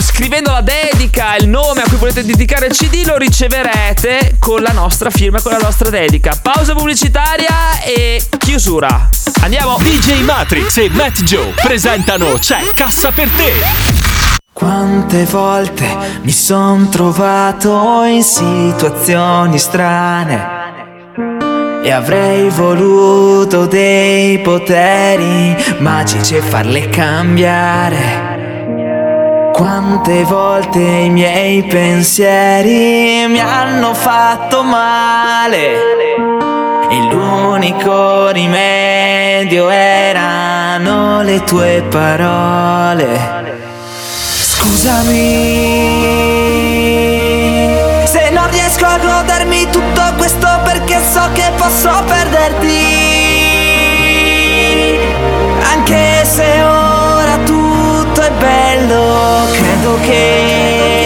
scrivendo 0.03 0.53
la 0.53 0.61
dedica, 0.61 1.24
il 1.39 1.49
nome 1.49 1.83
a 1.83 1.89
cui 1.89 1.97
volete 1.97 2.25
dedicare 2.25 2.67
il 2.67 2.73
CD, 2.73 3.05
lo 3.07 3.17
riceverete 3.17 4.37
con 4.39 4.63
la 4.63 4.73
nostra 4.73 5.11
firma, 5.11 5.41
con 5.41 5.53
la 5.53 5.59
nostra 5.59 5.89
dedica. 5.91 6.39
Pausa 6.41 6.75
pubblicitaria 6.75 7.81
e 7.83 8.23
chiusura. 8.39 9.09
Andiamo! 9.41 9.77
DJ 9.79 10.23
Matrix 10.23 10.77
e 10.77 10.91
Matt 10.91 11.23
Joe 11.23 11.55
presentano 11.63 12.35
C'è 12.39 12.61
cassa 12.75 13.11
per 13.11 13.29
te! 13.31 13.53
Quante 14.53 15.25
volte 15.25 15.87
mi 16.23 16.31
son 16.31 16.89
trovato 16.91 18.03
in 18.05 18.23
situazioni 18.23 19.59
strane 19.59 20.63
e 21.83 21.91
avrei 21.91 22.49
voluto 22.51 23.67
dei 23.67 24.39
poteri 24.39 25.57
magici 25.79 26.37
e 26.37 26.41
farle 26.41 26.89
cambiare. 26.89 28.34
Quante 29.55 30.25
volte 30.25 30.81
i 30.81 31.11
miei 31.11 31.63
pensieri 31.63 33.25
mi 33.29 33.39
hanno 33.39 33.95
fatto 33.95 34.65
male 34.65 35.75
e 36.91 36.97
l'unico 37.09 38.31
rimedio 38.31 39.69
erano 39.69 41.23
le 41.23 41.45
tue 41.45 41.85
parole. 41.89 43.07
Scusami 44.41 45.13
se 48.07 48.31
non 48.31 48.51
riesco 48.51 48.87
a 48.87 48.99
godermi 48.99 49.71
tutto 49.71 50.03
questo 50.17 50.49
perché 50.65 50.99
so 51.13 51.31
che 51.33 51.53
posso 51.57 52.03
perderti. 52.09 53.04
Bello, 58.45 59.47
credo 59.53 59.99
che 60.03 61.04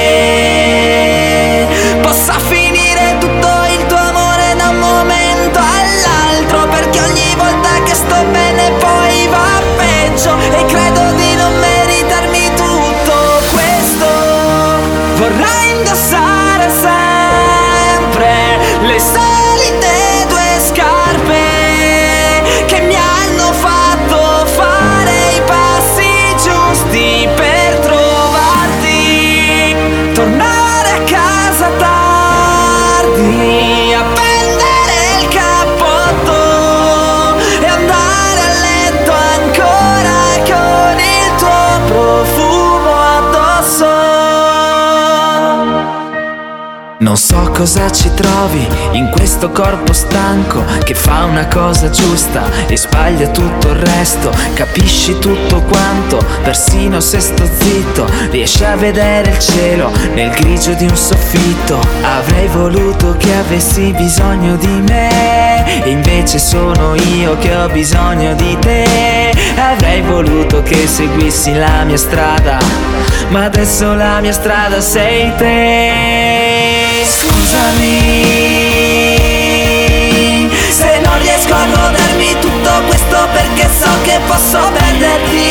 so 47.45 47.51
cosa 47.53 47.91
ci 47.91 48.13
trovi 48.15 48.67
in 48.93 49.11
questo 49.11 49.51
corpo 49.51 49.93
stanco 49.93 50.65
che 50.83 50.95
fa 50.95 51.25
una 51.25 51.47
cosa 51.47 51.91
giusta 51.91 52.43
e 52.67 52.77
sbaglia 52.77 53.29
tutto 53.29 53.69
il 53.71 53.77
resto. 53.77 54.31
Capisci 54.55 55.19
tutto 55.19 55.63
quanto, 55.63 56.25
persino 56.43 57.01
se 57.01 57.21
sto 57.21 57.45
zitto, 57.47 58.07
riesci 58.31 58.65
a 58.65 58.77
vedere 58.77 59.31
il 59.31 59.39
cielo 59.39 59.91
nel 60.15 60.31
grigio 60.31 60.73
di 60.75 60.85
un 60.85 60.97
soffitto. 60.97 61.81
Avrei 62.03 62.49
voluto 62.49 63.17
che 63.17 63.35
avessi 63.35 63.93
bisogno 63.93 64.57
di 64.57 64.83
me 64.89 65.83
e 65.85 65.91
invece 65.91 66.39
sono 66.39 66.95
io 66.95 67.37
che 67.39 67.55
ho 67.55 67.69
bisogno 67.69 68.35
di 68.35 68.57
te. 68.61 69.33
Avrei 69.57 70.01
voluto 70.01 70.63
che 70.63 70.87
seguissi 70.87 71.55
la 71.55 71.85
mia 71.85 71.97
strada, 71.97 72.59
ma 73.29 73.45
adesso 73.45 73.95
la 73.95 74.21
mia 74.21 74.33
strada 74.33 74.81
sei 74.81 75.33
te. 75.37 76.78
Scusami 77.39 79.31
se 80.71 80.99
non 81.05 81.19
riesco 81.21 81.55
a 81.55 81.67
godermi 81.67 82.37
tutto 82.41 82.83
questo 82.89 83.29
perché 83.33 83.69
so 83.81 83.91
che 84.03 84.19
posso 84.27 84.59
perderti. 84.73 85.47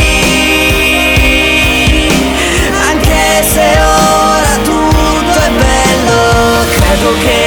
Anche 2.89 3.43
se 3.49 3.79
ora 3.79 4.57
tutto 4.65 5.39
è 5.39 5.49
bello, 5.49 6.65
credo 6.75 7.13
che 7.19 7.46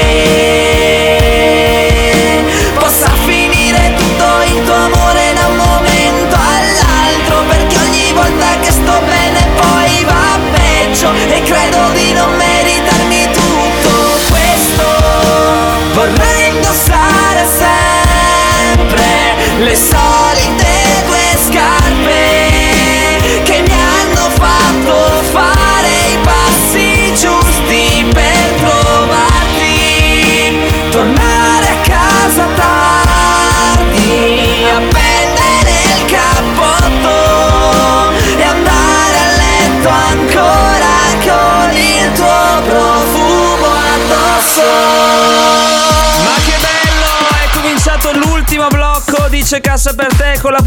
vorrei 16.01 16.49
indossare 16.49 17.45
sempre 17.45 19.05
le 19.59 19.77
solite 19.77 20.10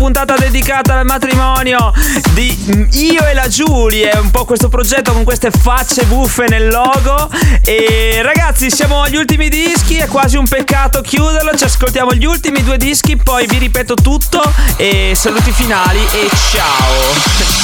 puntata 0.03 0.35
dedicata 0.35 0.99
al 0.99 1.05
matrimonio 1.05 1.93
di 2.33 2.89
Io 2.91 3.25
e 3.25 3.33
la 3.33 3.47
Giulia. 3.47 4.09
È 4.09 4.17
un 4.17 4.31
po' 4.31 4.43
questo 4.43 4.67
progetto 4.67 5.13
con 5.13 5.23
queste 5.23 5.49
facce 5.49 6.03
buffe 6.03 6.43
nel 6.49 6.67
logo. 6.67 7.29
E 7.63 8.19
ragazzi, 8.21 8.69
siamo 8.69 9.03
agli 9.03 9.15
ultimi 9.15 9.47
dischi. 9.47 9.95
È 9.95 10.07
quasi 10.07 10.35
un 10.35 10.45
peccato 10.45 10.99
chiuderlo. 10.99 11.55
Ci 11.55 11.63
ascoltiamo 11.63 12.11
gli 12.15 12.25
ultimi 12.25 12.61
due 12.65 12.75
dischi. 12.75 13.15
Poi 13.15 13.47
vi 13.47 13.57
ripeto 13.59 13.93
tutto. 13.93 14.41
E 14.75 15.13
saluti 15.15 15.53
finali. 15.53 15.99
E 15.99 16.29
ciao. 16.51 17.13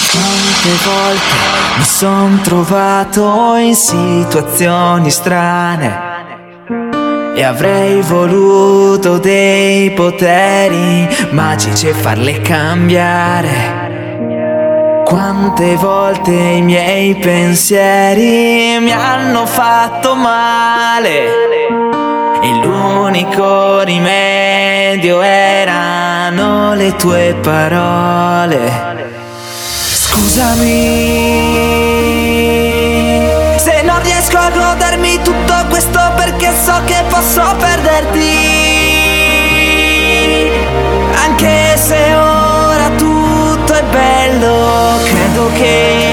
Quante 0.09 0.83
volte 0.85 1.35
mi 1.75 1.83
son 1.83 2.39
trovato 2.41 3.55
in 3.57 3.75
situazioni 3.75 5.11
strane 5.11 6.08
e 7.39 7.43
avrei 7.43 8.01
voluto 8.01 9.17
dei 9.17 9.91
poteri 9.91 11.07
magici 11.29 11.87
e 11.87 11.93
farle 11.93 12.41
cambiare. 12.41 13.77
Quante 15.05 15.77
volte 15.77 16.31
i 16.31 16.61
miei 16.61 17.15
pensieri 17.15 18.77
mi 18.81 18.91
hanno 18.91 19.45
fatto 19.45 20.15
male 20.15 21.27
e 22.41 22.49
l'unico 22.61 23.83
rimedio 23.83 25.21
erano 25.21 26.73
le 26.73 26.93
tue 26.97 27.37
parole. 27.41 28.97
Scusami 29.93 31.39
se 33.69 33.83
non 33.83 34.01
riesco 34.01 34.37
a 34.37 34.49
godermi 34.49 35.21
tutto 35.21 35.53
questo 35.69 35.99
perché 36.15 36.51
so 36.65 36.81
che 36.85 37.03
posso 37.07 37.43
perderti. 37.57 38.31
Anche 41.23 41.77
se 41.77 42.15
ora 42.15 42.89
tutto 42.97 43.73
è 43.73 43.83
bello, 43.83 44.99
credo 45.03 45.51
che 45.53 46.08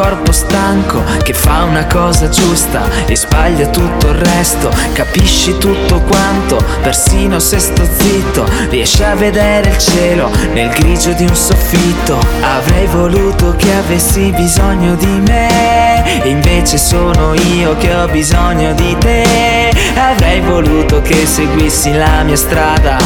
corpo 0.00 0.32
stanco 0.32 1.02
che 1.22 1.34
fa 1.34 1.64
una 1.64 1.84
cosa 1.84 2.30
giusta 2.30 2.88
e 3.04 3.14
sbaglia 3.14 3.66
tutto 3.66 4.08
il 4.08 4.14
resto. 4.14 4.70
Capisci 4.94 5.58
tutto 5.58 6.00
quanto, 6.00 6.56
persino 6.80 7.38
se 7.38 7.58
sto 7.58 7.84
zitto, 7.84 8.48
riesci 8.70 9.02
a 9.02 9.14
vedere 9.14 9.68
il 9.68 9.76
cielo 9.78 10.30
nel 10.54 10.70
grigio 10.70 11.12
di 11.12 11.24
un 11.24 11.34
soffitto. 11.34 12.18
Avrei 12.40 12.86
voluto 12.86 13.54
che 13.56 13.74
avessi 13.74 14.32
bisogno 14.34 14.94
di 14.94 15.20
me, 15.26 16.22
e 16.22 16.28
invece 16.30 16.78
sono 16.78 17.34
io 17.34 17.76
che 17.76 17.94
ho 17.94 18.08
bisogno 18.08 18.72
di 18.72 18.96
te. 18.98 19.70
Avrei 19.96 20.40
voluto 20.40 21.02
che 21.02 21.26
seguissi 21.26 21.92
la 21.92 22.22
mia 22.22 22.36
strada, 22.36 22.96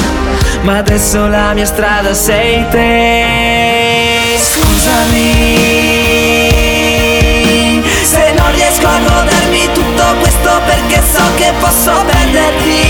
ma 0.63 0.77
adesso 0.77 1.27
la 1.27 1.55
mia 1.55 1.67
strada 1.67 2.15
sei 2.15 2.65
te 2.71 4.05
scusami 4.39 5.94
riesco 8.85 8.89
a 8.89 8.99
godermi 8.99 9.73
tutto 9.73 10.05
questo 10.21 10.61
perché 10.67 11.03
so 11.03 11.23
che 11.37 11.53
posso 11.59 12.05
perderti. 12.05 12.83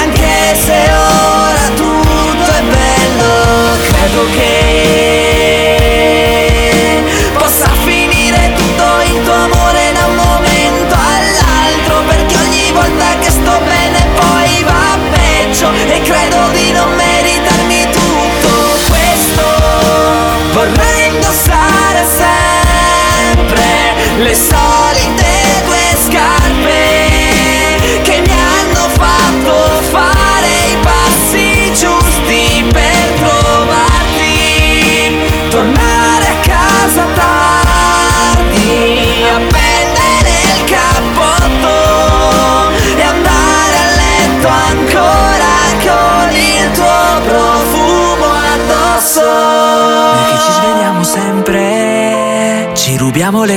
Anche 0.00 0.56
se 0.58 0.90
ora 0.92 1.68
tutto 1.76 2.50
è 2.50 2.62
bello 2.62 3.76
Credo 3.82 4.24
che 4.34 4.61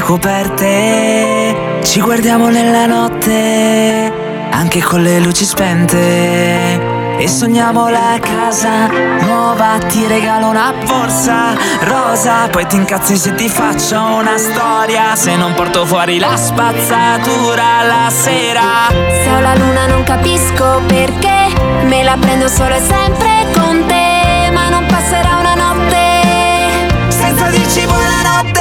coperte 0.05 1.81
Ci 1.83 1.99
guardiamo 1.99 2.47
nella 2.49 2.85
notte 2.85 4.13
Anche 4.51 4.81
con 4.81 5.01
le 5.01 5.19
luci 5.19 5.43
spente. 5.43 6.93
E 7.17 7.27
sogniamo 7.27 7.89
la 7.89 8.17
casa 8.21 8.87
nuova, 9.21 9.77
ti 9.87 10.05
regalo 10.07 10.47
una 10.47 10.73
borsa 10.85 11.53
rosa, 11.81 12.47
poi 12.49 12.65
ti 12.65 12.75
incazzi 12.75 13.17
se 13.17 13.35
ti 13.35 13.49
faccio 13.49 13.99
una 14.01 14.37
storia, 14.37 15.15
se 15.15 15.35
non 15.35 15.53
porto 15.53 15.85
fuori 15.85 16.19
la 16.19 16.35
spazzatura 16.37 17.83
la 17.83 18.09
sera. 18.09 18.87
Se 18.89 19.29
ho 19.29 19.39
la 19.41 19.55
luna 19.55 19.87
non 19.87 20.03
capisco 20.03 20.81
perché. 20.87 21.53
Me 21.83 22.03
la 22.03 22.15
prendo 22.17 22.47
solo 22.47 22.75
e 22.75 22.79
sempre 22.79 23.47
con 23.53 23.85
te 23.87 24.49
Ma 24.53 24.69
non 24.69 24.85
passerà 24.85 25.37
una 25.37 25.55
notte. 25.55 27.09
Senza 27.09 27.47
dirci 27.49 27.85
buonanotte. 27.85 28.54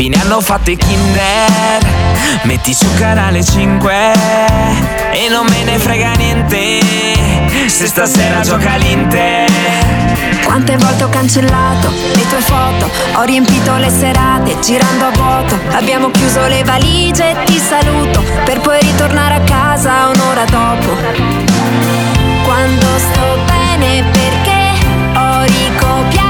Fine 0.00 0.18
hanno 0.18 0.40
fatto 0.40 0.70
i 0.70 0.78
Kinder? 0.78 1.86
Metti 2.44 2.72
su 2.72 2.86
canale 2.94 3.44
5 3.44 3.92
e 5.12 5.28
non 5.28 5.44
me 5.46 5.62
ne 5.62 5.78
frega 5.78 6.12
niente 6.12 6.80
se 7.66 7.86
stasera 7.86 8.40
gioca 8.40 8.76
l'Inter. 8.76 9.50
Quante 10.42 10.78
volte 10.78 11.04
ho 11.04 11.08
cancellato 11.10 11.90
le 12.14 12.28
tue 12.28 12.40
foto, 12.40 12.88
ho 13.16 13.22
riempito 13.24 13.76
le 13.76 13.90
serate 13.90 14.58
girando 14.60 15.04
a 15.04 15.10
vuoto, 15.10 15.58
abbiamo 15.72 16.10
chiuso 16.10 16.46
le 16.46 16.64
valigie 16.64 17.32
e 17.32 17.44
ti 17.44 17.58
saluto 17.58 18.24
per 18.46 18.58
poi 18.60 18.80
ritornare 18.80 19.34
a 19.34 19.40
casa 19.40 20.08
un'ora 20.08 20.44
dopo. 20.46 20.96
Quando 22.44 22.86
sto 22.96 23.38
bene 23.44 24.02
perché 24.10 25.18
ho 25.18 25.42
ricopiato 25.42 26.29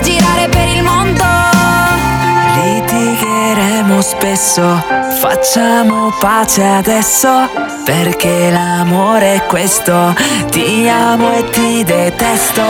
girare 0.00 0.48
per 0.48 0.68
il 0.68 0.82
mondo. 0.82 1.24
Litigheremo 2.54 4.00
spesso, 4.00 4.84
facciamo 5.20 6.12
pace 6.18 6.64
adesso, 6.64 7.48
perché 7.84 8.50
l'amore 8.50 9.34
è 9.34 9.42
questo, 9.46 10.14
ti 10.50 10.88
amo 10.88 11.32
e 11.32 11.44
ti 11.50 11.84
detesto, 11.84 12.62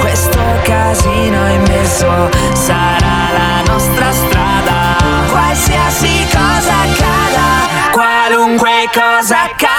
questo 0.00 0.40
casino 0.62 1.48
immenso 1.50 2.30
sarà 2.54 3.30
la 3.32 3.72
nostra 3.72 4.12
strada, 4.12 4.96
qualsiasi 5.30 6.26
cosa 6.30 6.74
accada, 6.82 7.92
qualunque 7.92 8.88
cosa 8.92 9.42
accada. 9.42 9.77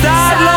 start 0.00 0.47